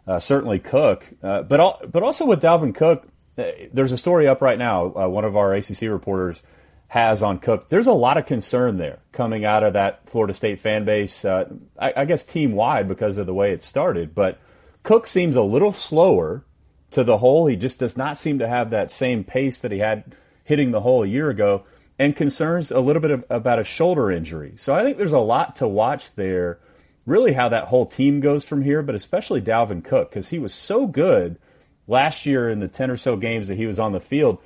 [0.07, 1.07] uh, certainly Cook.
[1.23, 4.93] Uh, but, al- but also with Dalvin Cook, uh, there's a story up right now.
[4.95, 6.43] Uh, one of our ACC reporters
[6.89, 7.68] has on Cook.
[7.68, 11.24] There's a lot of concern there coming out of that Florida State fan base.
[11.24, 14.14] Uh, I, I guess team wide because of the way it started.
[14.14, 14.39] But
[14.82, 16.45] Cook seems a little slower
[16.93, 17.47] to the hole.
[17.47, 20.80] He just does not seem to have that same pace that he had hitting the
[20.80, 21.64] hole a year ago,
[21.99, 24.55] and concerns a little bit of, about a shoulder injury.
[24.57, 26.59] So I think there's a lot to watch there.
[27.05, 30.55] Really, how that whole team goes from here, but especially Dalvin Cook because he was
[30.55, 31.39] so good
[31.86, 34.39] last year in the ten or so games that he was on the field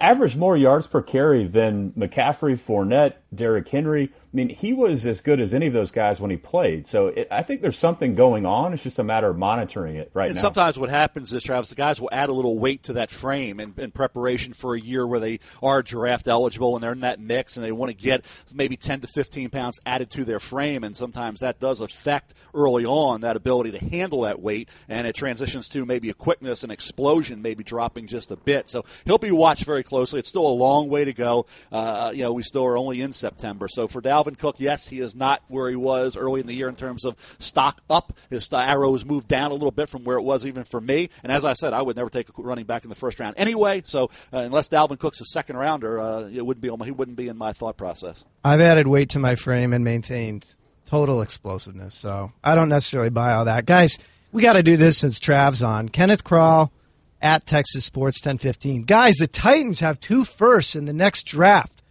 [0.00, 4.10] averaged more yards per carry than McCaffrey, Fournette, Derrick Henry.
[4.12, 6.86] I mean, he was as good as any of those guys when he played.
[6.86, 8.74] So it, I think there's something going on.
[8.74, 10.42] It's just a matter of monitoring it right And now.
[10.42, 13.60] sometimes what happens is, Travis, the guys will add a little weight to that frame
[13.60, 17.18] in, in preparation for a year where they are draft eligible and they're in that
[17.20, 18.24] mix and they want to get
[18.54, 20.84] maybe 10 to 15 pounds added to their frame.
[20.84, 24.68] And sometimes that does affect early on that ability to handle that weight.
[24.88, 28.68] And it transitions to maybe a quickness and explosion, maybe dropping just a bit.
[28.68, 30.18] So he'll be watched very closely.
[30.20, 31.46] It's still a long way to go.
[31.72, 33.66] Uh, you know, we still are only in September.
[33.66, 36.68] So for Dalvin Cook, yes, he is not where he was early in the year
[36.68, 38.16] in terms of stock up.
[38.30, 41.10] His arrows moved down a little bit from where it was even for me.
[41.24, 43.34] And as I said, I would never take a running back in the first round
[43.36, 43.82] anyway.
[43.84, 47.28] So uh, unless Dalvin Cook's a second rounder, uh, it wouldn't be he wouldn't be
[47.28, 48.24] in my thought process.
[48.44, 50.44] I've added weight to my frame and maintained
[50.84, 51.96] total explosiveness.
[51.96, 53.66] So I don't necessarily buy all that.
[53.66, 53.98] Guys,
[54.30, 55.88] we got to do this since Trav's on.
[55.88, 56.72] Kenneth Crawl
[57.20, 58.84] at Texas Sports 1015.
[58.84, 61.82] Guys, the Titans have two firsts in the next draft.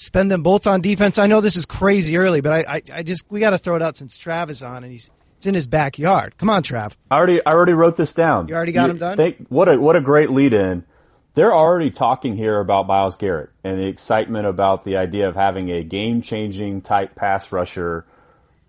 [0.00, 1.18] Spend them both on defense.
[1.18, 3.76] I know this is crazy early, but I, I, I just we got to throw
[3.76, 6.38] it out since Trav is on and he's it's in his backyard.
[6.38, 6.94] Come on, Trav.
[7.10, 8.48] I already I already wrote this down.
[8.48, 9.18] You already got him done.
[9.18, 10.86] Think, what a what a great lead in.
[11.34, 15.70] They're already talking here about Myles Garrett and the excitement about the idea of having
[15.70, 18.06] a game changing type pass rusher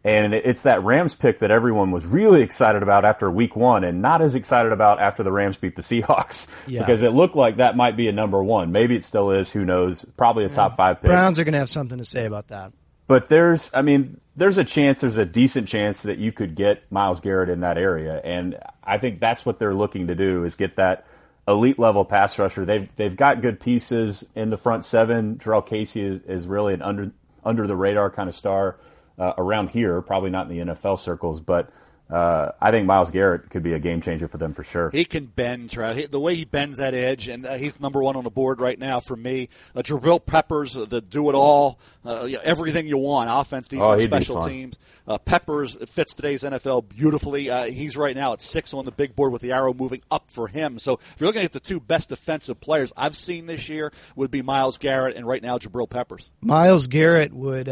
[0.03, 4.01] and it's that Rams pick that everyone was really excited about after week one and
[4.01, 6.47] not as excited about after the Rams beat the Seahawks.
[6.67, 6.79] Yeah.
[6.79, 8.71] Because it looked like that might be a number one.
[8.71, 9.51] Maybe it still is.
[9.51, 10.05] Who knows?
[10.15, 10.53] Probably a yeah.
[10.53, 11.09] top five pick.
[11.09, 12.71] Browns are going to have something to say about that.
[13.07, 16.89] But there's, I mean, there's a chance, there's a decent chance that you could get
[16.91, 18.21] Myles Garrett in that area.
[18.23, 21.05] And I think that's what they're looking to do is get that
[21.47, 22.63] elite level pass rusher.
[22.63, 25.37] They've, they've got good pieces in the front seven.
[25.37, 27.11] Jurrell Casey is, is really an under,
[27.43, 28.77] under the radar kind of star
[29.21, 31.69] uh, around here, probably not in the NFL circles, but
[32.11, 34.89] uh, I think Myles Garrett could be a game changer for them for sure.
[34.89, 35.97] He can bend, Trout.
[36.09, 38.77] The way he bends that edge, and uh, he's number one on the board right
[38.77, 39.47] now for me.
[39.73, 44.03] Uh, Jabril Peppers, uh, the do it all, uh, everything you want offense, oh, defense,
[44.03, 44.77] oh, special teams.
[45.07, 47.49] Uh, Peppers fits today's NFL beautifully.
[47.49, 50.29] Uh, he's right now at six on the big board with the arrow moving up
[50.29, 50.79] for him.
[50.79, 54.31] So if you're looking at the two best defensive players I've seen this year, would
[54.31, 56.29] be Myles Garrett and right now Jabril Peppers.
[56.41, 57.69] Myles Garrett would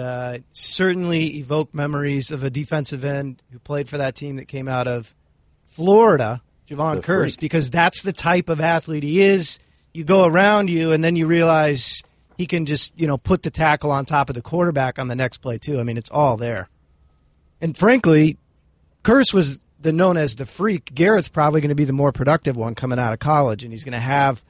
[0.53, 4.67] certainly evoke memories of a defensive end who played for that team team that came
[4.67, 5.13] out of
[5.65, 9.59] Florida, Jevon Kearse, because that's the type of athlete he is.
[9.93, 12.03] You go around you, and then you realize
[12.37, 15.15] he can just you know put the tackle on top of the quarterback on the
[15.15, 15.79] next play too.
[15.79, 16.69] I mean, it's all there.
[17.59, 18.37] And frankly,
[19.03, 20.93] Kearse was the known as the freak.
[20.93, 23.83] Garrett's probably going to be the more productive one coming out of college, and he's
[23.83, 24.43] going to have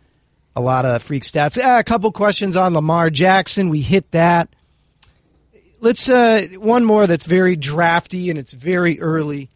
[0.56, 1.58] a lot of freak stats.
[1.64, 3.70] Ah, a couple questions on Lamar Jackson.
[3.70, 4.50] We hit that.
[5.80, 9.50] Let's uh, one more that's very drafty and it's very early.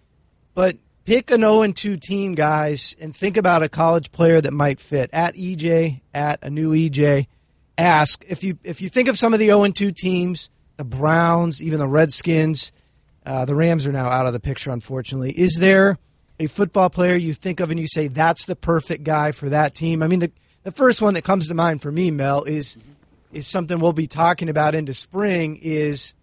[0.53, 4.79] But pick an 0 2 team, guys, and think about a college player that might
[4.79, 5.09] fit.
[5.13, 7.27] At EJ, at a new EJ,
[7.77, 11.61] ask if you if you think of some of the 0 2 teams, the Browns,
[11.61, 12.71] even the Redskins,
[13.25, 15.31] uh, the Rams are now out of the picture, unfortunately.
[15.31, 15.97] Is there
[16.39, 19.75] a football player you think of and you say that's the perfect guy for that
[19.75, 20.03] team?
[20.03, 20.31] I mean, the
[20.63, 22.77] the first one that comes to mind for me, Mel, is
[23.31, 25.57] is something we'll be talking about into spring.
[25.61, 26.13] Is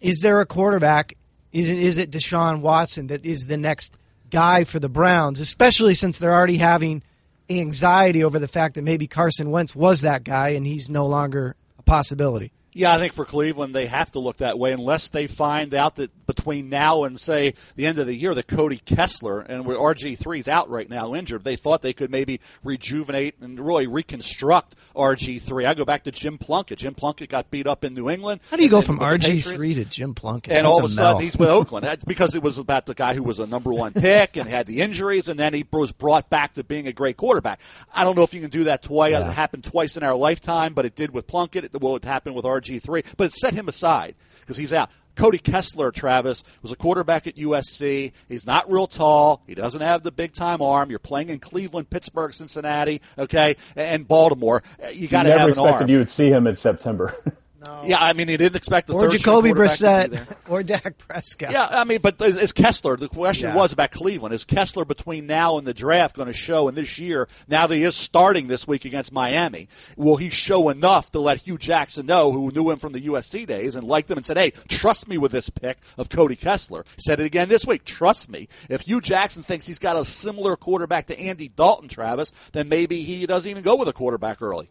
[0.00, 1.16] is there a quarterback
[1.56, 3.96] is it, is it Deshaun Watson that is the next
[4.30, 7.02] guy for the Browns, especially since they're already having
[7.48, 11.56] anxiety over the fact that maybe Carson Wentz was that guy and he's no longer
[11.78, 12.52] a possibility?
[12.76, 15.96] Yeah, I think for Cleveland, they have to look that way unless they find out
[15.96, 20.40] that between now and, say, the end of the year, that Cody Kessler and RG3
[20.40, 21.42] is out right now injured.
[21.42, 25.66] They thought they could maybe rejuvenate and really reconstruct RG3.
[25.66, 26.78] I go back to Jim Plunkett.
[26.80, 28.42] Jim Plunkett got beat up in New England.
[28.50, 30.52] How do you go from RG3 to Jim Plunkett?
[30.52, 31.86] And That's all of a, sudden, he's with Oakland.
[31.86, 34.66] That's because it was about the guy who was a number one pick and had
[34.66, 37.58] the injuries, and then he was brought back to being a great quarterback.
[37.94, 39.12] I don't know if you can do that twice.
[39.12, 39.30] Yeah.
[39.30, 41.64] It happened twice in our lifetime, but it did with Plunkett.
[41.64, 42.65] It, well, it happened with RG.
[42.70, 44.90] RG3, but it set him aside because he's out.
[45.16, 48.12] Cody Kessler, Travis, was a quarterback at USC.
[48.28, 49.42] He's not real tall.
[49.46, 50.90] He doesn't have the big time arm.
[50.90, 54.62] You're playing in Cleveland, Pittsburgh, Cincinnati, okay, and Baltimore.
[54.92, 55.68] You got to have an arm.
[55.68, 57.14] expected you would see him in September.
[57.66, 57.82] No.
[57.84, 61.50] Yeah, I mean, he didn't expect the or Jacoby Brissett or Dak Prescott.
[61.50, 62.96] Yeah, I mean, but is, is Kessler?
[62.96, 63.56] The question yeah.
[63.56, 64.34] was about Cleveland.
[64.34, 66.68] Is Kessler between now and the draft going to show?
[66.68, 70.68] And this year, now that he is starting this week against Miami, will he show
[70.68, 74.10] enough to let Hue Jackson know, who knew him from the USC days and liked
[74.10, 77.48] him and said, "Hey, trust me with this pick of Cody Kessler." Said it again
[77.48, 77.84] this week.
[77.84, 78.48] Trust me.
[78.68, 83.02] If Hue Jackson thinks he's got a similar quarterback to Andy Dalton, Travis, then maybe
[83.02, 84.68] he doesn't even go with a quarterback early.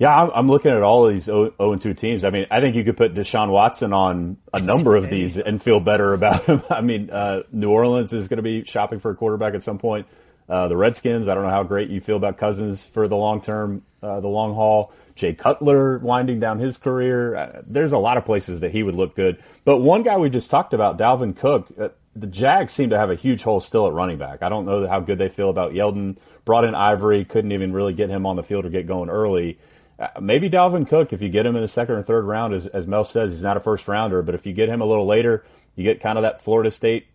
[0.00, 2.24] Yeah, I'm looking at all of these 0 and 2 teams.
[2.24, 5.62] I mean, I think you could put Deshaun Watson on a number of these and
[5.62, 6.62] feel better about him.
[6.70, 9.76] I mean, uh, New Orleans is going to be shopping for a quarterback at some
[9.76, 10.06] point.
[10.48, 13.42] Uh, the Redskins, I don't know how great you feel about Cousins for the long
[13.42, 14.90] term, uh, the long haul.
[15.16, 17.36] Jay Cutler winding down his career.
[17.36, 19.42] Uh, there's a lot of places that he would look good.
[19.66, 23.10] But one guy we just talked about, Dalvin Cook, uh, the Jags seem to have
[23.10, 24.42] a huge hole still at running back.
[24.42, 26.16] I don't know how good they feel about Yeldon.
[26.46, 29.58] Brought in Ivory, couldn't even really get him on the field or get going early.
[30.00, 32.66] Uh, maybe Dalvin Cook, if you get him in the second or third round, as,
[32.66, 35.06] as Mel says, he's not a first rounder, but if you get him a little
[35.06, 35.44] later,
[35.76, 37.06] you get kind of that Florida State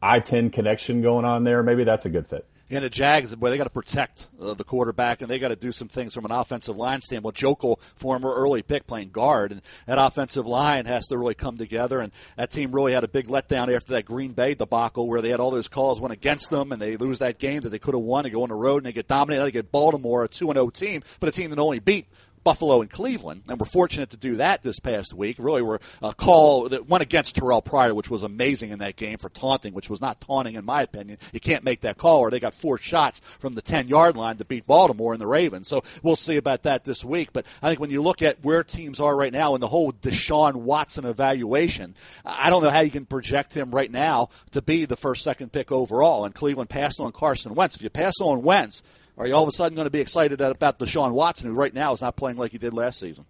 [0.00, 1.64] I 10 connection going on there.
[1.64, 2.46] Maybe that's a good fit.
[2.70, 5.56] And the Jags, boy, they got to protect uh, the quarterback, and they got to
[5.56, 7.34] do some things from an offensive line standpoint.
[7.34, 12.00] Joeckel, former early pick, playing guard, and that offensive line has to really come together.
[12.00, 15.30] And that team really had a big letdown after that Green Bay debacle, where they
[15.30, 17.94] had all those calls went against them, and they lose that game that they could
[17.94, 18.26] have won.
[18.26, 19.46] and go on the road and they get dominated.
[19.46, 22.06] They get Baltimore, a two and zero oh team, but a team that only beat
[22.44, 25.36] Buffalo and Cleveland, and we're fortunate to do that this past week.
[25.38, 29.18] Really, we're a call that went against Terrell Pryor, which was amazing in that game
[29.18, 31.18] for taunting, which was not taunting in my opinion.
[31.32, 34.36] You can't make that call, or they got four shots from the ten yard line
[34.36, 35.68] to beat Baltimore and the Ravens.
[35.68, 37.32] So we'll see about that this week.
[37.32, 39.92] But I think when you look at where teams are right now in the whole
[39.92, 44.84] Deshaun Watson evaluation, I don't know how you can project him right now to be
[44.84, 46.24] the first, second pick overall.
[46.24, 47.76] And Cleveland passed on Carson Wentz.
[47.76, 48.82] If you pass on Wentz,
[49.18, 51.74] are you all of a sudden going to be excited about Deshaun Watson, who right
[51.74, 53.26] now is not playing like he did last season?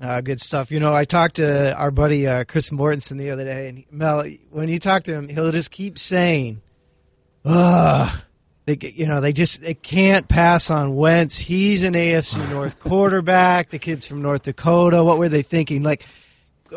[0.00, 0.70] Uh, good stuff.
[0.70, 3.86] You know, I talked to our buddy uh, Chris Mortensen the other day, and he,
[3.90, 6.60] Mel, when you talk to him, he'll just keep saying,
[7.44, 8.22] "Ugh."
[8.66, 11.38] They, you know, they just they can't pass on Wentz.
[11.38, 13.70] He's an AFC North quarterback.
[13.70, 15.04] The kid's from North Dakota.
[15.04, 15.84] What were they thinking?
[15.84, 16.04] Like,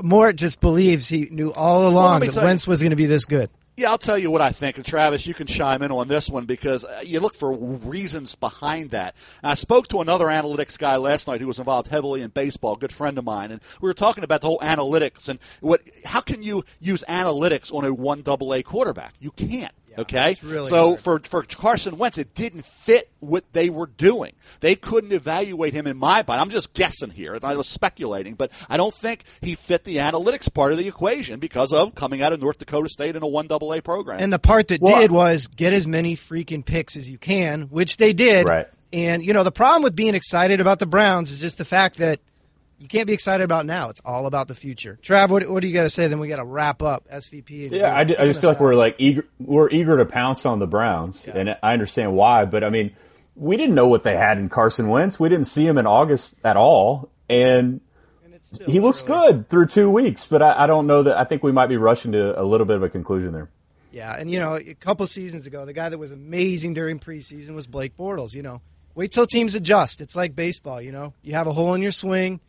[0.04, 3.26] Mort just believes he knew all along me that Wentz was going to be this
[3.26, 3.50] good.
[3.80, 6.30] Yeah, I'll tell you what I think, and Travis, you can chime in on this
[6.30, 9.16] one because uh, you look for reasons behind that.
[9.42, 12.76] And I spoke to another analytics guy last night who was involved heavily in baseball,
[12.76, 15.80] good friend of mine, and we were talking about the whole analytics and what.
[16.04, 19.14] How can you use analytics on a one double A quarterback?
[19.18, 19.72] You can't.
[20.00, 21.00] Okay, really so hard.
[21.02, 24.32] for for Carson Wentz, it didn't fit what they were doing.
[24.62, 26.42] They couldn't evaluate him in my mind.
[26.42, 27.38] I'm just guessing here.
[27.44, 31.40] I was speculating, but I don't think he fit the analytics part of the equation
[31.40, 34.22] because of coming out of North Dakota State in a one double A program.
[34.22, 37.64] And the part that Well, did was get as many freaking picks as you can,
[37.64, 38.48] which they did.
[38.48, 38.68] Right.
[38.94, 41.98] And you know, the problem with being excited about the Browns is just the fact
[41.98, 42.22] that
[42.80, 43.90] you can't be excited about now.
[43.90, 44.98] It's all about the future.
[45.04, 46.08] Trav, what, what do you got to say?
[46.08, 47.66] Then we got to wrap up SVP.
[47.66, 49.26] And Yeah, I, I just feel like we're like eager.
[49.40, 52.46] We're eager to pounce on the Browns, and I understand why.
[52.46, 52.96] But I mean,
[53.36, 55.20] we didn't know what they had in Carson Wentz.
[55.20, 57.82] We didn't see him in August at all, and
[58.66, 60.26] he looks good through two weeks.
[60.26, 61.18] But I, I don't know that.
[61.18, 63.50] I think we might be rushing to a little bit of a conclusion there.
[63.92, 67.56] Yeah, and you know, a couple seasons ago, the guy that was amazing during preseason
[67.56, 68.36] was Blake Bortles.
[68.36, 68.62] You know,
[68.96, 70.00] wait till teams adjust.
[70.00, 70.82] It's like baseball.
[70.82, 72.40] You know, you have a hole in your swing,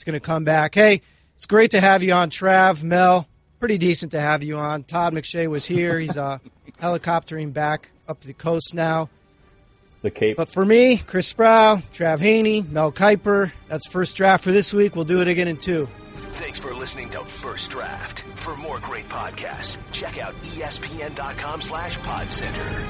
[0.00, 0.74] it's going to come back.
[0.74, 1.02] Hey,
[1.34, 3.28] it's great to have you on, Trav, Mel.
[3.58, 4.82] Pretty decent to have you on.
[4.82, 5.98] Todd McShay was here.
[5.98, 6.38] He's uh,
[6.80, 9.10] helicoptering back up the coast now.
[10.00, 10.38] The Cape.
[10.38, 14.96] But for me, Chris Sprow, Trav Haney, Mel Kiper, that's first draft for this week.
[14.96, 15.86] We'll do it again in two.
[16.32, 18.20] Thanks for listening to First Draft.
[18.36, 22.86] For more great podcasts, check out espn.com slash podcenter.